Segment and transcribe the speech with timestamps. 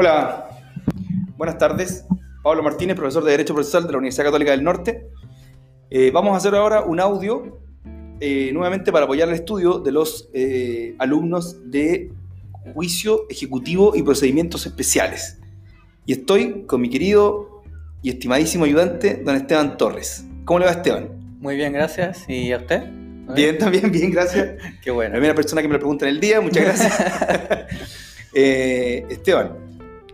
[0.00, 0.48] Hola,
[1.36, 2.04] buenas tardes.
[2.44, 5.08] Pablo Martínez, profesor de Derecho Procesal de la Universidad Católica del Norte.
[5.90, 7.58] Eh, vamos a hacer ahora un audio
[8.20, 12.12] eh, nuevamente para apoyar el estudio de los eh, alumnos de
[12.74, 15.40] Juicio Ejecutivo y Procedimientos Especiales.
[16.06, 17.64] Y estoy con mi querido
[18.00, 20.24] y estimadísimo ayudante, don Esteban Torres.
[20.44, 21.08] ¿Cómo le va, Esteban?
[21.40, 22.24] Muy bien, gracias.
[22.28, 22.84] ¿Y a usted?
[23.34, 24.62] Bien, también, bien, gracias.
[24.80, 25.14] Qué bueno.
[25.14, 27.00] La primera persona que me lo pregunta en el día, muchas gracias.
[28.32, 29.67] Esteban,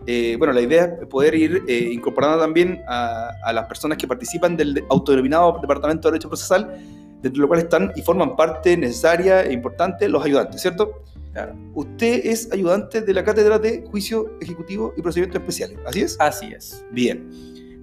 [0.07, 4.07] eh, bueno, la idea es poder ir eh, incorporando también a, a las personas que
[4.07, 6.77] participan del autodenominado Departamento de Derecho Procesal,
[7.21, 11.03] dentro de lo cual están y forman parte necesaria e importante los ayudantes, ¿cierto?
[11.33, 11.55] Claro.
[11.73, 16.17] Usted es ayudante de la Cátedra de Juicio Ejecutivo y Procedimientos Especiales, ¿así es?
[16.19, 16.85] Así es.
[16.91, 17.29] Bien.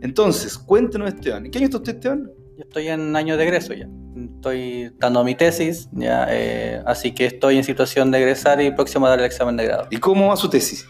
[0.00, 1.45] Entonces, cuéntenos, Esteban.
[1.45, 2.30] ¿En qué año está usted, Esteban?
[2.56, 3.88] Yo estoy en año de egreso ya.
[4.16, 9.06] Estoy dando mi tesis, ya, eh, así que estoy en situación de egresar y próximo
[9.06, 9.86] a dar el examen de grado.
[9.90, 10.86] ¿Y cómo va su tesis?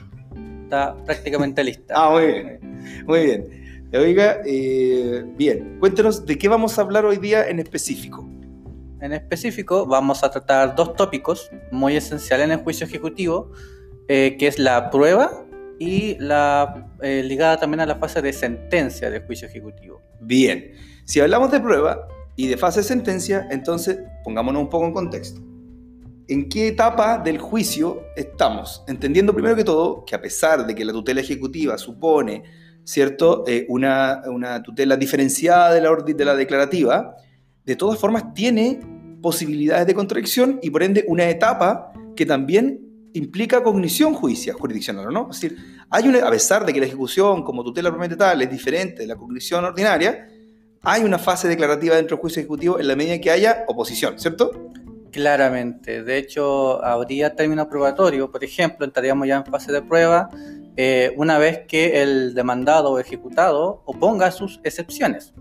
[0.73, 1.93] Está prácticamente lista.
[1.95, 3.05] Ah, muy bien.
[3.07, 3.89] Muy bien.
[3.93, 5.77] Oiga, eh, bien.
[5.79, 8.27] Cuéntenos de qué vamos a hablar hoy día en específico.
[9.03, 13.53] En específico, vamos a tratar dos tópicos muy esenciales en el juicio ejecutivo,
[14.09, 15.45] eh, que es la prueba
[15.79, 20.01] y la eh, ligada también a la fase de sentencia del juicio ejecutivo.
[20.21, 20.73] Bien.
[21.05, 25.52] Si hablamos de prueba y de fase de sentencia, entonces pongámonos un poco en contexto.
[26.29, 28.83] ¿En qué etapa del juicio estamos?
[28.87, 32.43] Entendiendo primero que todo que a pesar de que la tutela ejecutiva supone
[32.85, 33.45] ¿cierto?
[33.47, 37.17] Eh, una, una tutela diferenciada de la, de la declarativa,
[37.65, 38.81] de todas formas tiene
[39.21, 42.81] posibilidades de contradicción y por ende una etapa que también
[43.15, 45.29] implica cognición judicial, jurisdiccional, ¿no?
[45.31, 45.59] Es decir,
[45.91, 49.07] hay una, a pesar de que la ejecución como tutela propiamente tal es diferente de
[49.07, 50.29] la cognición ordinaria,
[50.83, 54.72] hay una fase declarativa dentro del juicio ejecutivo en la medida que haya oposición, ¿cierto?
[55.13, 56.03] Claramente.
[56.03, 58.31] De hecho, habría término probatorio.
[58.31, 60.29] Por ejemplo, entraríamos ya en fase de prueba
[60.77, 65.33] eh, una vez que el demandado o ejecutado oponga sus excepciones.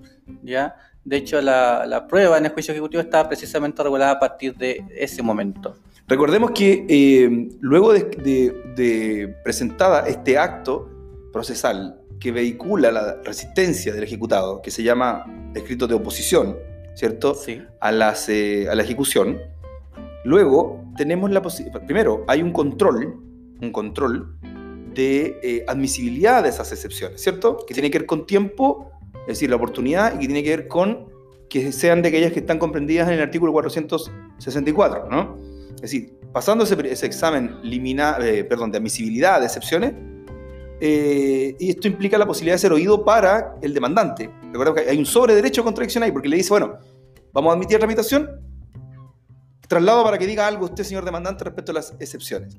[0.43, 0.75] ¿ya?
[1.03, 4.85] De hecho, la, la prueba en el juicio ejecutivo está precisamente regulada a partir de
[4.95, 5.75] ese momento.
[6.07, 10.89] Recordemos que eh, luego de, de- de presentada este acto
[11.31, 16.57] procesal que vehicula la resistencia del ejecutado, que se llama escrito de oposición,
[16.93, 17.33] ¿cierto?
[17.33, 17.61] Sí.
[17.79, 19.39] a, las, eh, a la ejecución.
[20.23, 23.15] Luego tenemos la posibilidad, primero hay un control,
[23.61, 24.35] un control
[24.93, 27.57] de eh, admisibilidad de esas excepciones, ¿cierto?
[27.65, 30.67] Que tiene que ver con tiempo, es decir, la oportunidad, y que tiene que ver
[30.67, 31.09] con
[31.49, 35.37] que sean de aquellas que están comprendidas en el artículo 464, ¿no?
[35.75, 39.93] Es decir, pasando ese, ese examen limina- eh, perdón, de admisibilidad de excepciones,
[40.79, 44.29] eh, y esto implica la posibilidad de ser oído para el demandante.
[44.51, 46.77] Recuerda que hay un sobre derecho a contradicción ahí, porque le dice, bueno,
[47.33, 48.29] vamos a admitir tramitación,
[49.71, 52.55] traslado para que diga algo usted, señor demandante, respecto a las excepciones.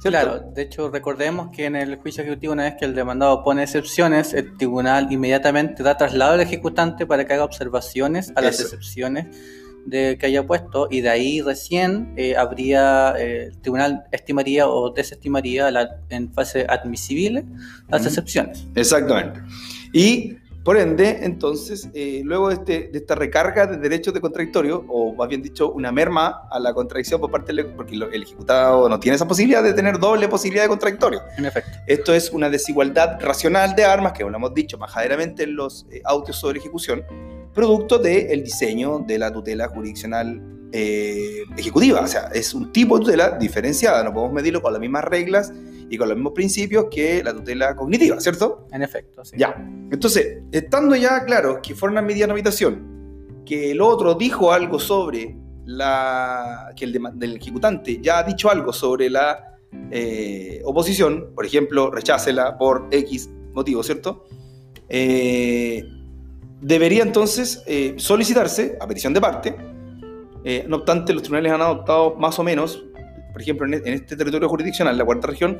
[0.00, 0.08] ¿Cierto?
[0.08, 3.62] Claro, de hecho recordemos que en el juicio ejecutivo una vez que el demandado pone
[3.62, 8.64] excepciones, el tribunal inmediatamente da traslado al ejecutante para que haga observaciones a las Eso.
[8.64, 9.26] excepciones
[9.86, 14.90] de que haya puesto y de ahí recién eh, habría, eh, el tribunal estimaría o
[14.90, 17.44] desestimaría la- en fase admisible
[17.88, 18.66] las excepciones.
[18.74, 19.40] Exactamente.
[19.92, 24.84] Y por ende, entonces, eh, luego de, este- de esta recarga de derechos de contradictorio,
[24.88, 28.88] o más bien dicho, una merma a la contradicción por parte del porque el ejecutado
[28.88, 31.20] no tiene esa posibilidad de tener doble posibilidad de contradictorio.
[31.36, 31.70] En efecto.
[31.86, 36.00] Esto es una desigualdad racional de armas, que lo hemos dicho majaderamente en los eh,
[36.04, 37.04] audios sobre ejecución,
[37.52, 40.40] producto del diseño de la tutela jurisdiccional
[40.72, 42.00] eh, ejecutiva.
[42.00, 45.52] O sea, es un tipo de tutela diferenciada, no podemos medirlo con las mismas reglas
[45.94, 48.66] y con los mismos principios que la tutela cognitiva, ¿cierto?
[48.72, 49.36] En efecto, sí.
[49.38, 49.54] Ya.
[49.90, 54.78] Entonces, estando ya claro que fue una medida de habitación, que el otro dijo algo
[54.78, 56.72] sobre la.
[56.76, 59.56] que el dema- del ejecutante ya ha dicho algo sobre la
[59.90, 64.24] eh, oposición, por ejemplo, rechácela por X motivo, ¿cierto?
[64.88, 65.82] Eh,
[66.60, 69.56] debería entonces eh, solicitarse, a petición de parte,
[70.44, 72.84] eh, no obstante, los tribunales han adoptado más o menos,
[73.32, 75.58] por ejemplo, en, e- en este territorio jurisdiccional, la cuarta región,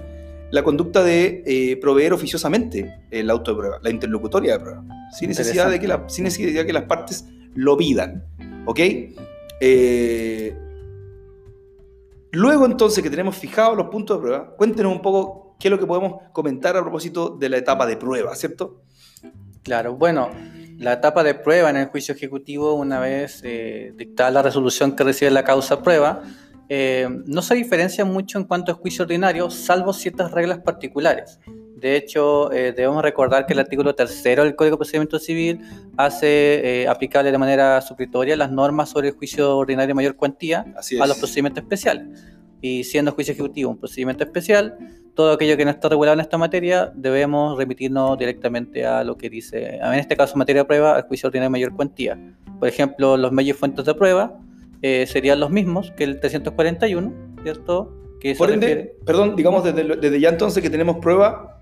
[0.55, 4.85] la conducta de eh, proveer oficiosamente el auto de prueba, la interlocutoria de prueba,
[5.19, 7.25] sin necesidad de que, la- sin necesidad de que las partes
[7.55, 8.25] lo pidan.
[8.67, 8.81] ¿Ok?
[9.61, 10.57] Eh,
[12.33, 15.79] luego entonces que tenemos fijados los puntos de prueba, cuéntenos un poco qué es lo
[15.79, 18.83] que podemos comentar a propósito de la etapa de prueba, ¿cierto?
[19.63, 20.31] Claro, bueno,
[20.79, 25.05] la etapa de prueba en el juicio ejecutivo, una vez eh, dictada la resolución que
[25.05, 26.23] recibe la causa prueba,
[26.69, 31.39] eh, no se diferencia mucho en cuanto a juicio ordinario, salvo ciertas reglas particulares.
[31.77, 35.61] De hecho, eh, debemos recordar que el artículo tercero del Código de Procedimiento Civil
[35.99, 40.65] hace eh, aplicable de manera supletoria las normas sobre el juicio ordinario de mayor cuantía
[41.01, 42.07] a los procedimientos especiales.
[42.63, 44.79] Y siendo juicio ejecutivo un procedimiento especial,
[45.15, 49.29] todo aquello que no está regulado en esta materia, debemos remitirnos directamente a lo que
[49.29, 52.19] dice, en este caso materia de prueba, al juicio ordinario de mayor cuantía.
[52.59, 54.41] Por ejemplo, los medios fuentes de prueba
[54.87, 57.91] eh, serían los mismos que el 341, ¿cierto?
[58.21, 61.59] Que Por ende, perdón, digamos desde, desde ya entonces que tenemos prueba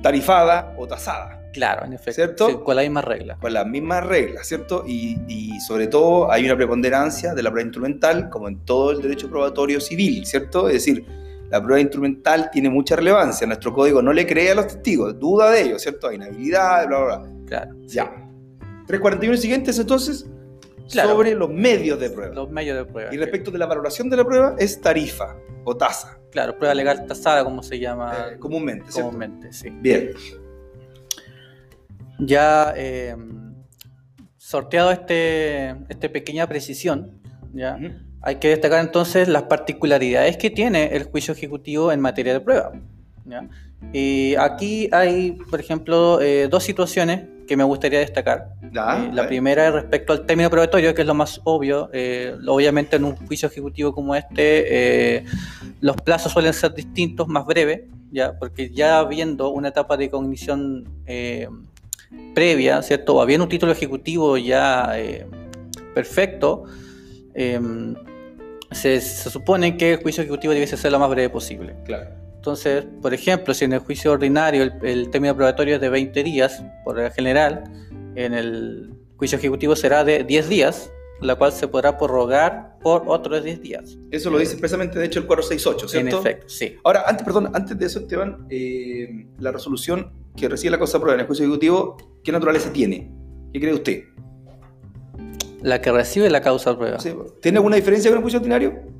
[0.00, 1.42] tarifada o tasada.
[1.52, 2.46] Claro, en efecto.
[2.46, 2.64] ¿Cierto?
[2.64, 3.36] con la misma regla.
[3.38, 4.82] Con las mismas reglas, ¿cierto?
[4.86, 9.02] Y, y, sobre todo hay una preponderancia de la prueba instrumental, como en todo el
[9.02, 10.68] derecho probatorio civil, ¿cierto?
[10.68, 11.04] Es decir,
[11.50, 13.46] la prueba instrumental tiene mucha relevancia.
[13.46, 16.08] Nuestro código no le cree a los testigos, duda de ellos, ¿cierto?
[16.08, 17.30] Hay inhabilidad, bla, bla, bla.
[17.46, 17.76] Claro.
[17.88, 18.04] Ya.
[18.86, 20.26] 341 siguientes, entonces,
[20.90, 21.10] claro.
[21.10, 22.34] sobre los medios de prueba.
[22.34, 23.14] Los medios de prueba.
[23.14, 26.18] Y respecto de la valoración de la prueba, es tarifa o tasa.
[26.30, 28.90] Claro, prueba legal tasada, como se llama eh, comúnmente.
[28.90, 29.08] ¿cierto?
[29.08, 29.70] Comúnmente, sí.
[29.70, 30.10] Bien.
[32.18, 33.16] Ya eh,
[34.36, 37.20] sorteado este, esta pequeña precisión,
[37.52, 37.76] ¿ya?
[37.76, 38.06] Uh -huh.
[38.22, 42.72] hay que destacar entonces las particularidades que tiene el juicio ejecutivo en materia de prueba.
[43.24, 43.48] ¿ya?
[43.92, 48.50] Y aquí hay, por ejemplo, eh, dos situaciones que me gustaría destacar.
[48.62, 51.90] Eh, la primera es respecto al término probatorio, que es lo más obvio.
[51.92, 55.24] Eh, obviamente en un juicio ejecutivo como este,
[55.80, 57.80] los plazos suelen ser distintos, más breves,
[58.12, 58.38] ¿ya?
[58.38, 60.84] porque ya habiendo una etapa de cognición
[62.34, 63.16] previa, ¿cierto?
[63.16, 64.94] O habiendo un título ejecutivo ya
[65.94, 66.64] perfecto,
[67.34, 71.74] se, se, supone que el juicio ejecutivo debe ser lo más breve posible.
[71.84, 72.27] Claro.
[72.38, 76.22] Entonces, por ejemplo, si en el juicio ordinario el, el término probatorio es de 20
[76.22, 77.64] días, por regla general,
[78.14, 80.90] en el juicio ejecutivo será de 10 días,
[81.20, 83.98] la cual se podrá prorrogar por otros 10 días.
[84.10, 86.16] Eso lo dice expresamente, de hecho, el 468, ¿cierto?
[86.16, 86.76] En efecto, sí.
[86.84, 91.14] Ahora, antes, perdón, antes de eso, Esteban, eh, la resolución que recibe la causa prueba
[91.14, 93.10] en el juicio ejecutivo, ¿qué naturaleza tiene?
[93.52, 94.04] ¿Qué cree usted?
[95.62, 96.98] La que recibe la causa prueba.
[97.42, 98.97] ¿Tiene alguna diferencia con el juicio ordinario?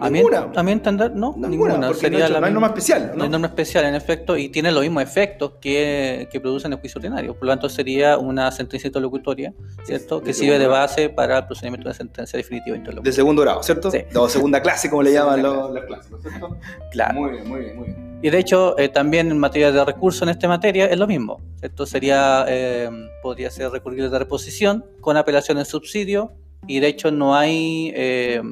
[0.00, 0.22] A mi,
[0.54, 3.12] a mi entender, no, ninguna, porque Sería no, la no hay norma especial.
[3.14, 3.24] ¿no?
[3.24, 6.78] hay norma especial, en efecto, y tiene los mismos efectos que, que produce en el
[6.78, 7.34] juicio ordinario.
[7.34, 9.52] Por lo tanto, sería una sentencia interlocutoria,
[9.84, 10.22] ¿cierto?
[10.22, 13.10] que sirve de base para el procedimiento de sentencia definitiva interlocutoria.
[13.10, 13.90] De segundo grado, ¿cierto?
[13.90, 13.98] Sí.
[14.14, 16.56] O segunda clase, como le llaman los, los clásicos, ¿cierto?
[16.90, 17.20] Claro.
[17.20, 18.08] Muy bien, muy bien, muy bien.
[18.20, 21.40] Y de hecho, eh, también en materia de recurso en esta materia es lo mismo.
[21.62, 22.90] Esto sería, eh,
[23.22, 26.32] podría ser recurrible de reposición con apelación en subsidio
[26.66, 28.42] y de hecho no hay eh,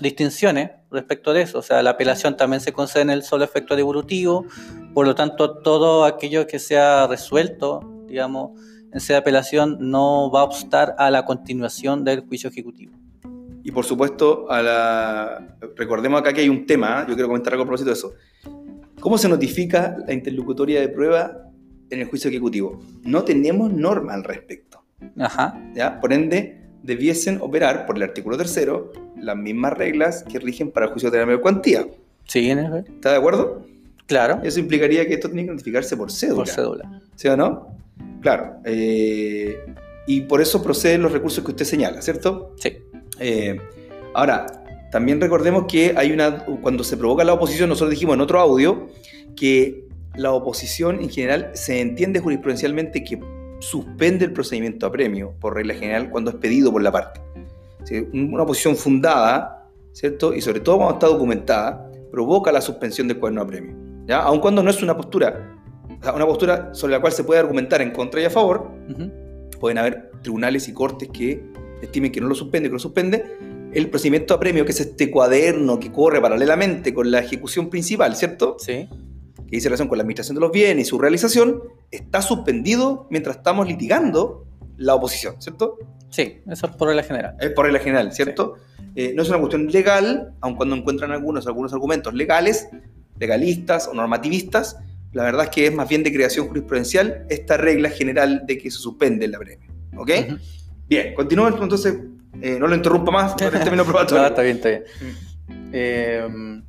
[0.00, 1.58] distinciones respecto de eso.
[1.58, 4.46] O sea, la apelación también se concede en el solo efecto devolutivo,
[4.94, 8.60] por lo tanto, todo aquello que sea resuelto, digamos,
[8.92, 12.92] en sede de apelación no va a obstar a la continuación del juicio ejecutivo.
[13.64, 15.56] Y por supuesto, a la...
[15.76, 18.12] recordemos acá que hay un tema, yo quiero comentar algo a propósito de eso.
[19.00, 21.48] ¿Cómo se notifica la interlocutoria de prueba
[21.88, 22.80] en el juicio ejecutivo?
[23.02, 24.84] No tenemos norma al respecto.
[25.18, 25.58] Ajá.
[25.74, 26.00] ¿ya?
[26.00, 28.92] Por ende, debiesen operar por el artículo tercero
[29.22, 31.86] las mismas reglas que rigen para el juicio de la cuantía.
[32.24, 32.58] Sí, en.
[32.58, 33.64] ¿Está de acuerdo?
[34.06, 34.40] Claro.
[34.42, 36.44] Eso implicaría que esto tiene que notificarse por cédula.
[36.44, 37.02] Por cédula.
[37.16, 37.76] ¿Sí o no?
[38.20, 38.56] Claro.
[38.64, 39.58] Eh,
[40.06, 42.54] y por eso proceden los recursos que usted señala, ¿cierto?
[42.58, 42.76] Sí.
[43.20, 43.58] Eh,
[44.14, 44.46] ahora,
[44.90, 46.44] también recordemos que hay una.
[46.44, 48.88] Cuando se provoca la oposición, nosotros dijimos en otro audio
[49.36, 53.18] que la oposición en general se entiende jurisprudencialmente que
[53.60, 57.20] suspende el procedimiento a premio, por regla general, cuando es pedido por la parte.
[57.84, 58.06] ¿Sí?
[58.12, 60.34] Una oposición fundada, ¿cierto?
[60.34, 63.76] Y sobre todo cuando está documentada, provoca la suspensión del cuaderno a premio.
[64.06, 64.20] ¿ya?
[64.22, 65.58] Aun cuando no es una postura,
[66.00, 68.70] o sea, una postura sobre la cual se puede argumentar en contra y a favor,
[68.88, 69.58] uh -huh.
[69.58, 71.42] pueden haber tribunales y cortes que
[71.80, 73.24] estimen que no lo suspende, que lo suspende.
[73.72, 78.14] El procedimiento a premio, que es este cuaderno que corre paralelamente con la ejecución principal,
[78.14, 78.56] ¿cierto?
[78.58, 78.88] Sí
[79.52, 83.36] que dice relación con la administración de los bienes y su realización, está suspendido mientras
[83.36, 85.78] estamos litigando la oposición, ¿cierto?
[86.10, 87.36] Sí, eso es por regla general.
[87.40, 88.56] Es por regla general, ¿cierto?
[88.56, 88.82] Sí.
[88.94, 92.68] Eh, no es una cuestión legal, aun cuando encuentran algunos, algunos argumentos legales,
[93.18, 94.76] legalistas o normativistas,
[95.12, 98.70] la verdad es que es más bien de creación jurisprudencial esta regla general de que
[98.70, 99.70] se suspende la premio.
[99.96, 100.08] ¿Ok?
[100.08, 100.40] Uh -huh.
[100.88, 101.96] Bien, continúo entonces,
[102.40, 104.22] eh, no lo interrumpa más el término probatorio.
[104.22, 104.84] no, está bien, está bien.
[105.00, 105.70] Mm.
[105.72, 106.62] Eh,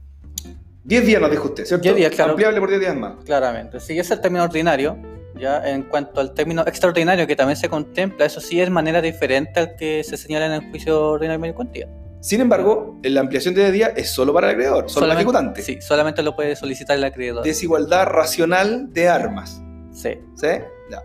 [0.86, 1.84] 10 días nos dijo usted, ¿cierto?
[1.84, 2.32] 10 días, claro.
[2.32, 3.24] Ampliable por 10 días más.
[3.24, 3.80] Claramente.
[3.80, 4.98] Sí, ese es el término ordinario.
[5.36, 9.60] Ya en cuanto al término extraordinario que también se contempla, eso sí es manera diferente
[9.60, 11.88] al que se señala en el juicio ordinario cuantía.
[12.22, 15.18] Sin embargo, la ampliación de 10 días es solo para el acreedor, solo para el
[15.20, 15.62] ejecutante.
[15.62, 17.44] Sí, solamente lo puede solicitar el acreedor.
[17.44, 19.62] Desigualdad racional de armas.
[19.92, 20.12] Sí.
[20.36, 20.48] ¿Sí?
[20.90, 21.02] Ya.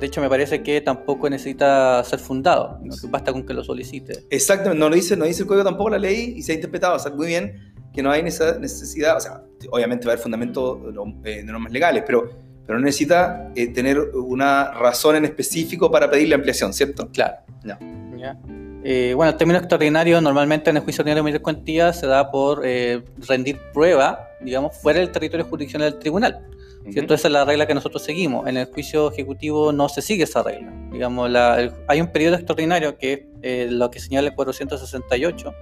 [0.00, 2.94] De hecho, me parece que tampoco necesita ser fundado, ¿no?
[3.08, 4.24] basta con que lo solicite.
[4.30, 6.96] Exactamente, no lo dice, no dice el código tampoco la ley y se ha interpretado
[6.96, 10.92] o sea, muy bien que no hay necesidad, o sea, obviamente va a haber fundamento
[11.22, 12.28] de normas legales, pero,
[12.66, 17.08] pero no necesita eh, tener una razón en específico para pedir la ampliación, ¿cierto?
[17.12, 17.36] Claro.
[17.64, 17.78] No.
[18.18, 18.36] ¿Ya?
[18.84, 22.30] Eh, bueno, el término extraordinario normalmente en el juicio ordinario de mayor cuantía se da
[22.30, 26.46] por eh, rendir prueba, digamos, fuera del territorio jurisdiccional del tribunal.
[26.92, 27.14] ¿cierto?
[27.14, 28.46] Esa es la regla que nosotros seguimos.
[28.46, 30.72] En el juicio ejecutivo no se sigue esa regla.
[30.92, 35.52] Digamos, la- el- hay un periodo extraordinario que es eh, lo que señala el 468,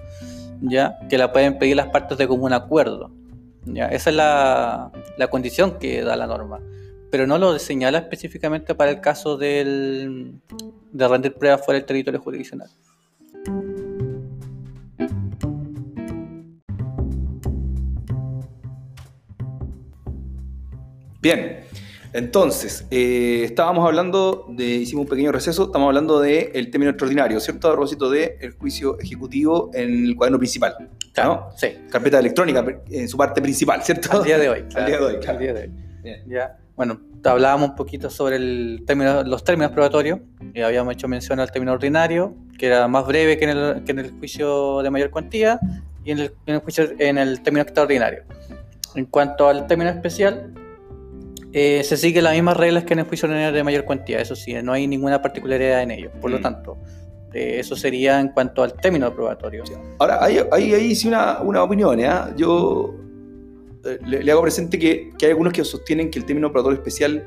[0.61, 0.99] ¿ya?
[1.09, 3.11] que la pueden pedir las partes de común acuerdo.
[3.65, 3.87] ¿ya?
[3.87, 6.61] Esa es la, la condición que da la norma.
[7.15, 10.33] Pero no lo señala específicamente para el caso del,
[10.91, 12.69] de rendir pruebas fuera del territorio jurisdiccional.
[21.23, 21.61] Bien,
[22.13, 27.69] entonces, eh, estábamos hablando de, hicimos un pequeño receso, estamos hablando del término extraordinario, ¿cierto?
[27.69, 31.51] A propósito del juicio ejecutivo en el cuaderno principal, ¿no?
[31.57, 31.79] Sí.
[31.89, 34.19] Carpeta electrónica en su parte principal, ¿cierto?
[34.19, 34.65] Al día de hoy.
[34.75, 35.84] Al día de hoy, Al día de hoy.
[36.05, 36.23] Bien.
[36.29, 36.59] Ya.
[36.77, 40.21] Bueno, hablábamos un poquito sobre el término, los términos probatorios.
[40.55, 43.93] Y habíamos hecho mención al término ordinario, que era más breve que en el, que
[43.93, 45.59] en el juicio de mayor cuantía,
[46.05, 48.23] y en el, en el juicio en el término extraordinario.
[48.95, 50.53] En cuanto al término especial,
[51.53, 54.21] eh, se sigue las mismas reglas que en el juicio ordinario de mayor cuantía.
[54.21, 56.11] Eso sí, no hay ninguna particularidad en ello.
[56.21, 56.43] Por lo Mm.
[56.43, 56.77] tanto,
[57.33, 59.65] eh, eso sería en cuanto al término probatorio.
[59.99, 62.11] Ahora, ahí, ahí, ahí sí una, una opinión, ¿eh?
[62.37, 62.95] Yo
[64.07, 67.27] le, le hago presente que, que hay algunos que sostienen que el término probatorio especial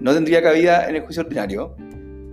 [0.00, 1.74] no tendría cabida en el juicio ordinario,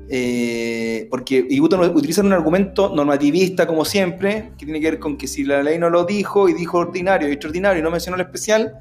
[0.09, 5.27] eh, porque y utilizan un argumento normativista, como siempre, que tiene que ver con que
[5.27, 8.21] si la ley no lo dijo y dijo ordinario y extraordinario y no mencionó el
[8.21, 8.73] especial,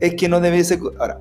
[0.00, 0.80] es que no debe ser...
[0.98, 1.20] Ahora,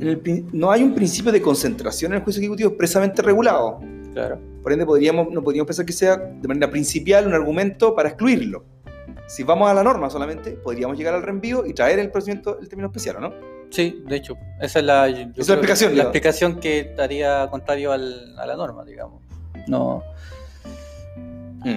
[0.00, 3.80] en el no hay un principio de concentración en el juicio ejecutivo expresamente regulado.
[4.12, 4.40] Claro.
[4.62, 8.64] Por ende, podríamos, no podríamos pensar que sea de manera principal un argumento para excluirlo.
[9.26, 12.68] Si vamos a la norma solamente, podríamos llegar al reenvío y traer el procedimiento, el
[12.68, 13.32] término especial, ¿o no?
[13.70, 16.10] Sí, de hecho, esa es la, yo la creo que explicación, La digamos.
[16.14, 19.22] explicación que estaría contrario al- a la norma, digamos.
[19.66, 20.02] No.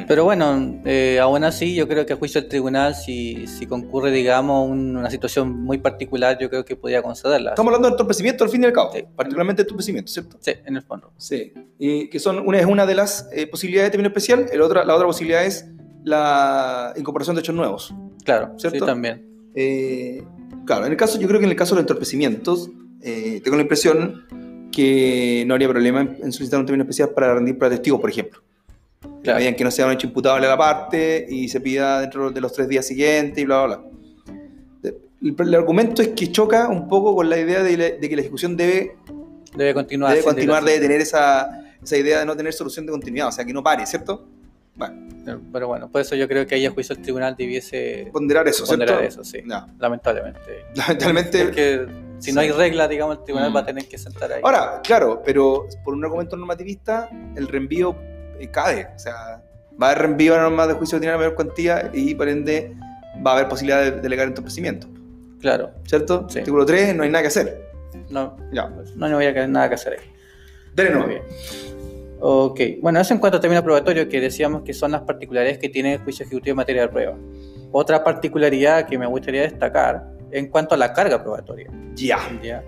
[0.06, 4.12] Pero bueno, eh, aún así yo creo que a juicio del tribunal, si, si concurre,
[4.12, 7.52] digamos, un- una situación muy particular, yo creo que podría concederla.
[7.52, 9.06] Estamos hablando del entorpecimiento al fin y al cabo, Sí.
[9.16, 10.38] particularmente entorpecimiento, ¿cierto?
[10.42, 11.14] Sí, en el fondo.
[11.16, 11.54] Sí.
[11.80, 14.84] Y que son, una es una de las eh, posibilidades de término especial, el otra,
[14.84, 15.66] la otra posibilidad es
[16.08, 17.94] la incorporación de hechos nuevos.
[18.24, 18.80] Claro, ¿Cierto?
[18.80, 19.26] sí, también.
[19.56, 20.24] Eh,
[20.66, 22.70] claro, en el caso, yo creo que en el caso de los entorpecimientos,
[23.02, 24.26] eh, tengo la impresión
[24.72, 28.10] que no habría problema en, en solicitar un término especial para rendir para testigos, por
[28.10, 28.42] ejemplo.
[29.24, 29.40] Claro.
[29.44, 32.40] en que no sea un hecho imputable a la parte y se pida dentro de
[32.40, 34.92] los tres días siguientes y bla, bla, bla.
[35.22, 38.16] El, el argumento es que choca un poco con la idea de, la- de que
[38.16, 38.96] la ejecución debe,
[39.56, 40.12] Debe continuar.
[40.14, 41.50] debe continuar, debe tener esa,
[41.84, 44.28] esa idea de no tener solución de continuidad, o sea, que no pare, ¿cierto?
[44.78, 48.48] Bueno, Pero bueno, por eso yo creo que ahí a juicio del tribunal debiese ponderar
[48.48, 48.86] eso, ¿cierto?
[48.86, 49.42] ponderar eso, sí.
[49.44, 49.68] No.
[49.80, 50.66] Lamentablemente.
[50.76, 51.44] Lamentablemente.
[51.44, 51.86] Porque
[52.20, 53.56] si no hay regla, digamos, el tribunal Mm.
[53.56, 54.42] va a tener que sentar ahí.
[54.44, 57.96] Ahora, claro, pero por un argumento normativista, el reenvío
[58.40, 58.88] eh, cae.
[58.96, 59.42] O sea,
[59.82, 62.74] va a haber reenvío a normas de juicio ordinario de mayor cuantía y por ende
[63.26, 64.88] va a haber posibilidad de delegar entorpecimiento.
[65.42, 65.72] Claro.
[65.86, 66.28] ¿Cierto?
[66.30, 66.40] Sí.
[66.40, 67.68] Artículo 3, no hay nada que hacer.
[68.10, 68.70] No, Ya.
[68.70, 70.06] no, no había nada que hacer ahí.
[70.76, 71.08] Dele Muy no.
[71.08, 71.22] bien.
[72.20, 75.70] Ok, bueno, eso en cuanto a término probatorio, que decíamos que son las particularidades que
[75.70, 77.18] tiene el juicio ejecutivo en materia de prueba.
[77.72, 81.70] Otra particularidad que me gustaría destacar en cuanto a la carga probatoria.
[81.96, 82.18] Ya.
[82.42, 82.64] ¿ya?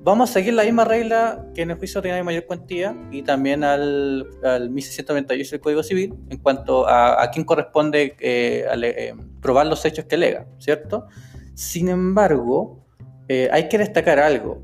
[0.00, 3.22] Vamos a seguir la misma regla que en el juicio ordinario de mayor cuantía y
[3.22, 9.14] también al, al 1698 del Código Civil en cuanto a, a quién corresponde eh, eh,
[9.42, 11.08] probar los hechos que alega, ¿cierto?
[11.54, 12.86] Sin embargo,
[13.28, 14.62] eh, hay que destacar algo.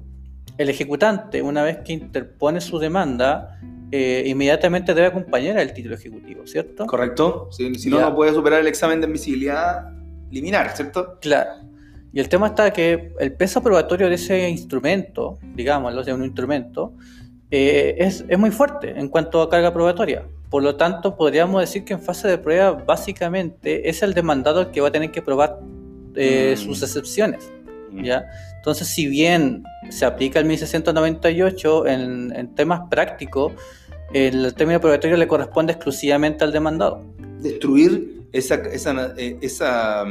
[0.56, 3.58] El ejecutante, una vez que interpone su demanda,
[3.96, 6.84] eh, inmediatamente debe acompañar al título ejecutivo, ¿cierto?
[6.84, 7.48] Correcto.
[7.52, 9.88] Si, si no, no puede superar el examen de admisibilidad
[10.32, 11.16] liminar, ¿cierto?
[11.20, 11.50] Claro.
[12.12, 16.94] Y el tema está que el peso probatorio de ese instrumento, digámoslo, de un instrumento,
[17.52, 20.26] eh, es, es muy fuerte en cuanto a carga probatoria.
[20.50, 24.70] Por lo tanto, podríamos decir que en fase de prueba, básicamente, es el demandado el
[24.72, 25.60] que va a tener que probar
[26.16, 26.60] eh, Mm.
[26.60, 27.48] sus excepciones.
[28.02, 28.24] ¿ya?
[28.56, 33.52] Entonces, si bien se aplica el 1698 en, en temas prácticos,
[34.12, 37.02] el término probatorio le corresponde exclusivamente al demandado.
[37.40, 40.04] Destruir esa, esa, eh, esa,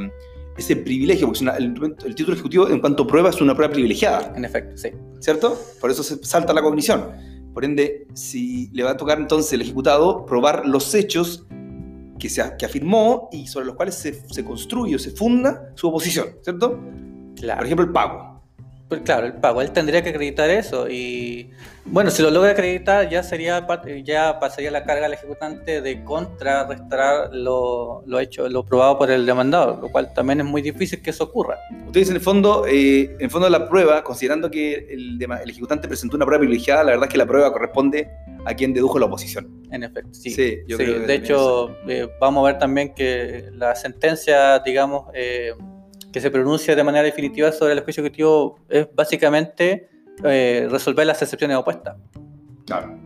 [0.58, 1.74] ese privilegio, porque una- el,
[2.06, 4.34] el título ejecutivo en cuanto a prueba es una prueba privilegiada.
[4.36, 4.90] En efecto, sí.
[5.20, 5.58] ¿cierto?
[5.80, 7.12] Por eso se salta la cognición.
[7.54, 11.46] Por ende, si le va a tocar entonces al ejecutado probar los hechos
[12.20, 15.88] que, se, que afirmó y sobre los cuales se, se construye o se funda su
[15.88, 16.80] oposición, ¿cierto?
[17.36, 17.58] Claro.
[17.60, 18.33] Por ejemplo, el pago.
[18.94, 21.50] Pues claro, el pago, él tendría que acreditar eso y
[21.84, 23.66] bueno, si lo logra acreditar ya sería
[24.04, 29.26] ya pasaría la carga al ejecutante de contrarrestar lo, lo hecho, lo probado por el
[29.26, 31.58] demandado, lo cual también es muy difícil que eso ocurra.
[31.88, 35.88] Ustedes en el fondo, eh, en el fondo de la prueba, considerando que el, ejecutante
[35.88, 38.12] presentó una prueba privilegiada, la verdad es que la prueba corresponde
[38.46, 39.64] a quien dedujo la oposición.
[39.72, 40.30] En efecto, sí.
[40.30, 44.60] Sí, yo Sí, creo que de hecho, eh, vamos a ver también que la sentencia,
[44.60, 45.54] digamos, eh,
[46.14, 49.90] que se pronuncia de manera definitiva sobre el juicio ejecutivo es básicamente
[50.24, 51.98] eh, resolver las excepciones opuestas.
[52.66, 52.98] Claro,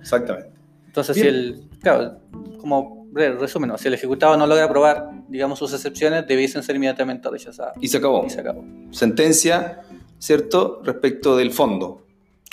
[0.00, 0.50] exactamente.
[0.86, 2.18] entonces si el, claro,
[2.60, 3.78] como re- resumen, ¿no?
[3.78, 7.74] si el ejecutado no logra aprobar, digamos, sus excepciones, debiesen ser inmediatamente rechazadas.
[7.80, 8.24] Y se acabó.
[8.26, 8.64] Y se acabó.
[8.90, 9.80] Sentencia,
[10.18, 10.80] ¿cierto?
[10.84, 12.06] Respecto del fondo,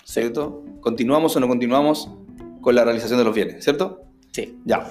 [0.06, 0.64] ¿cierto?
[0.82, 2.10] ¿Continuamos o no continuamos
[2.62, 4.02] con la realización de los bienes, ¿cierto?
[4.32, 4.58] Sí.
[4.66, 4.90] Ya.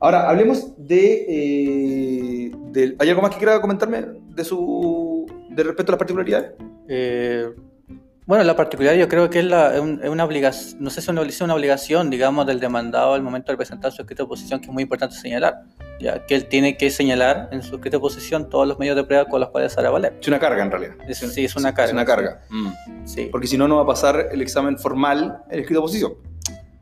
[0.00, 5.26] Ahora, hablemos de, eh, ¿Hay algo más que quiera comentarme de su...
[5.50, 6.52] de respecto a las particularidades?
[6.88, 7.48] Eh,
[8.26, 11.02] bueno, la particularidad yo creo que es, la- es un- es una obligación, no sé
[11.02, 14.60] si es una, obligación, digamos, del demandado al momento de presentar su escrito de oposición,
[14.60, 15.62] que es muy importante señalar,
[16.00, 19.04] ya que él tiene que señalar en su escrito de oposición todos los medios de
[19.04, 20.16] prueba con los cuales hará valer.
[20.20, 20.94] Es una carga, en realidad.
[21.06, 21.86] Es- sí, es una carga.
[21.88, 22.40] Es una carga.
[22.48, 22.68] Mm.
[23.04, 26.14] Sí, Porque si no, no va a pasar el examen formal el escrito de oposición.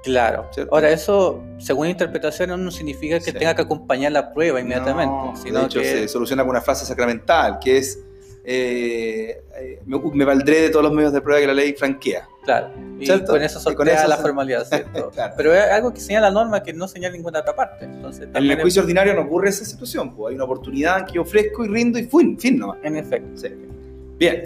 [0.02, 0.48] Claro.
[0.52, 0.74] ¿Cierto?
[0.74, 3.32] Ahora, eso, según interpretaciones, no significa que Sí.
[3.32, 5.86] tenga que acompañar la prueba inmediatamente, No, sino de hecho, que...
[5.86, 7.98] se soluciona con una frase sacramental, que es...
[8.44, 12.28] eh, eh, me, me valdré de todos los medios de prueba que la ley franquea.
[12.44, 13.32] Claro, y ¿Cierto?
[13.32, 15.10] con eso con sortea eso la se- formalidad, ¿cierto?
[15.10, 15.34] Claro.
[15.36, 17.84] Pero es algo que señala la norma que no señala ninguna otra parte.
[17.84, 21.12] Entonces, En el es- juicio ordinario no ocurre esa situación, pues hay una oportunidad que
[21.14, 22.78] yo ofrezco y rindo y fin, fin nomás.
[22.82, 23.28] En efecto.
[23.40, 23.48] Sí.
[24.18, 24.42] Bien,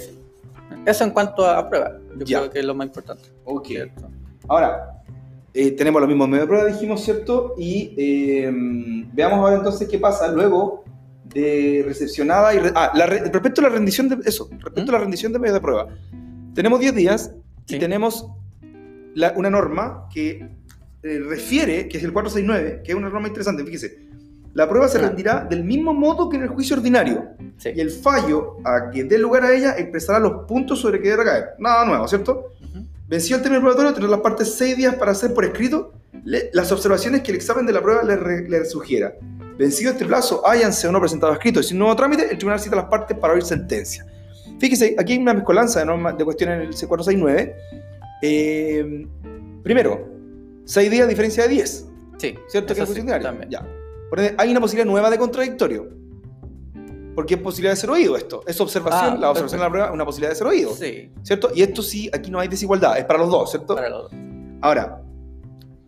[0.84, 2.38] Eso en cuanto a prueba, yo Ya.
[2.40, 3.24] creo que es lo más importante.
[3.44, 3.66] ok.
[3.66, 4.10] ¿cierto?
[4.48, 4.95] Ahora,
[5.56, 7.54] eh, tenemos los mismos medios de prueba, dijimos, ¿cierto?
[7.58, 8.50] Y eh,
[9.12, 10.84] veamos ahora entonces qué pasa luego
[11.24, 12.58] de recepcionada y...
[12.58, 14.18] re- ah, la re- respecto a la rendición de...
[14.24, 15.88] Eso, respecto a la rendición de medios de prueba.
[16.54, 17.32] Tenemos 10 días
[17.68, 17.78] y Sí.
[17.78, 18.26] tenemos
[19.14, 20.48] la- una norma que
[21.02, 24.06] eh, refiere, que es el 469, que es una norma interesante, fíjese.
[24.54, 27.26] La prueba se rendirá del mismo modo que en el juicio ordinario.
[27.58, 27.70] Sí.
[27.76, 31.24] Y el fallo a que dé lugar a ella expresará los puntos sobre que debe
[31.24, 31.44] recaer.
[31.58, 32.52] Nada nuevo, ¿cierto?
[33.08, 35.92] Venció el término probatorio, tendrá las partes seis días para hacer por escrito
[36.24, 39.14] le- las observaciones que el examen de la prueba le, re- le sugiera.
[39.58, 41.62] Vencido este plazo, háyanse o no presentado escrito.
[41.62, 44.04] Sin nuevo trámite, el tribunal cita las partes para oír sentencia.
[44.58, 47.54] Fíjese, aquí hay una mezcolanza de, normas, de cuestiones en el C469.
[48.22, 49.06] Eh,
[49.62, 50.08] primero,
[50.64, 51.86] seis días diferencia de 10,
[52.18, 52.74] Sí, ¿cierto?
[52.74, 53.50] Que es sí, también.
[53.50, 53.66] Ya.
[54.08, 55.88] Por ende, hay una posibilidad nueva de contradictorio.
[57.16, 58.42] Porque es posibilidad de ser oído esto.
[58.46, 60.74] Es observación, Ah, la observación de la prueba es una posibilidad de ser oído.
[60.74, 61.50] Sí, ¿Cierto?
[61.54, 63.74] Y esto sí, aquí no hay desigualdad, es para los dos, ¿cierto?
[63.74, 64.12] para los dos.
[64.60, 65.02] Ahora,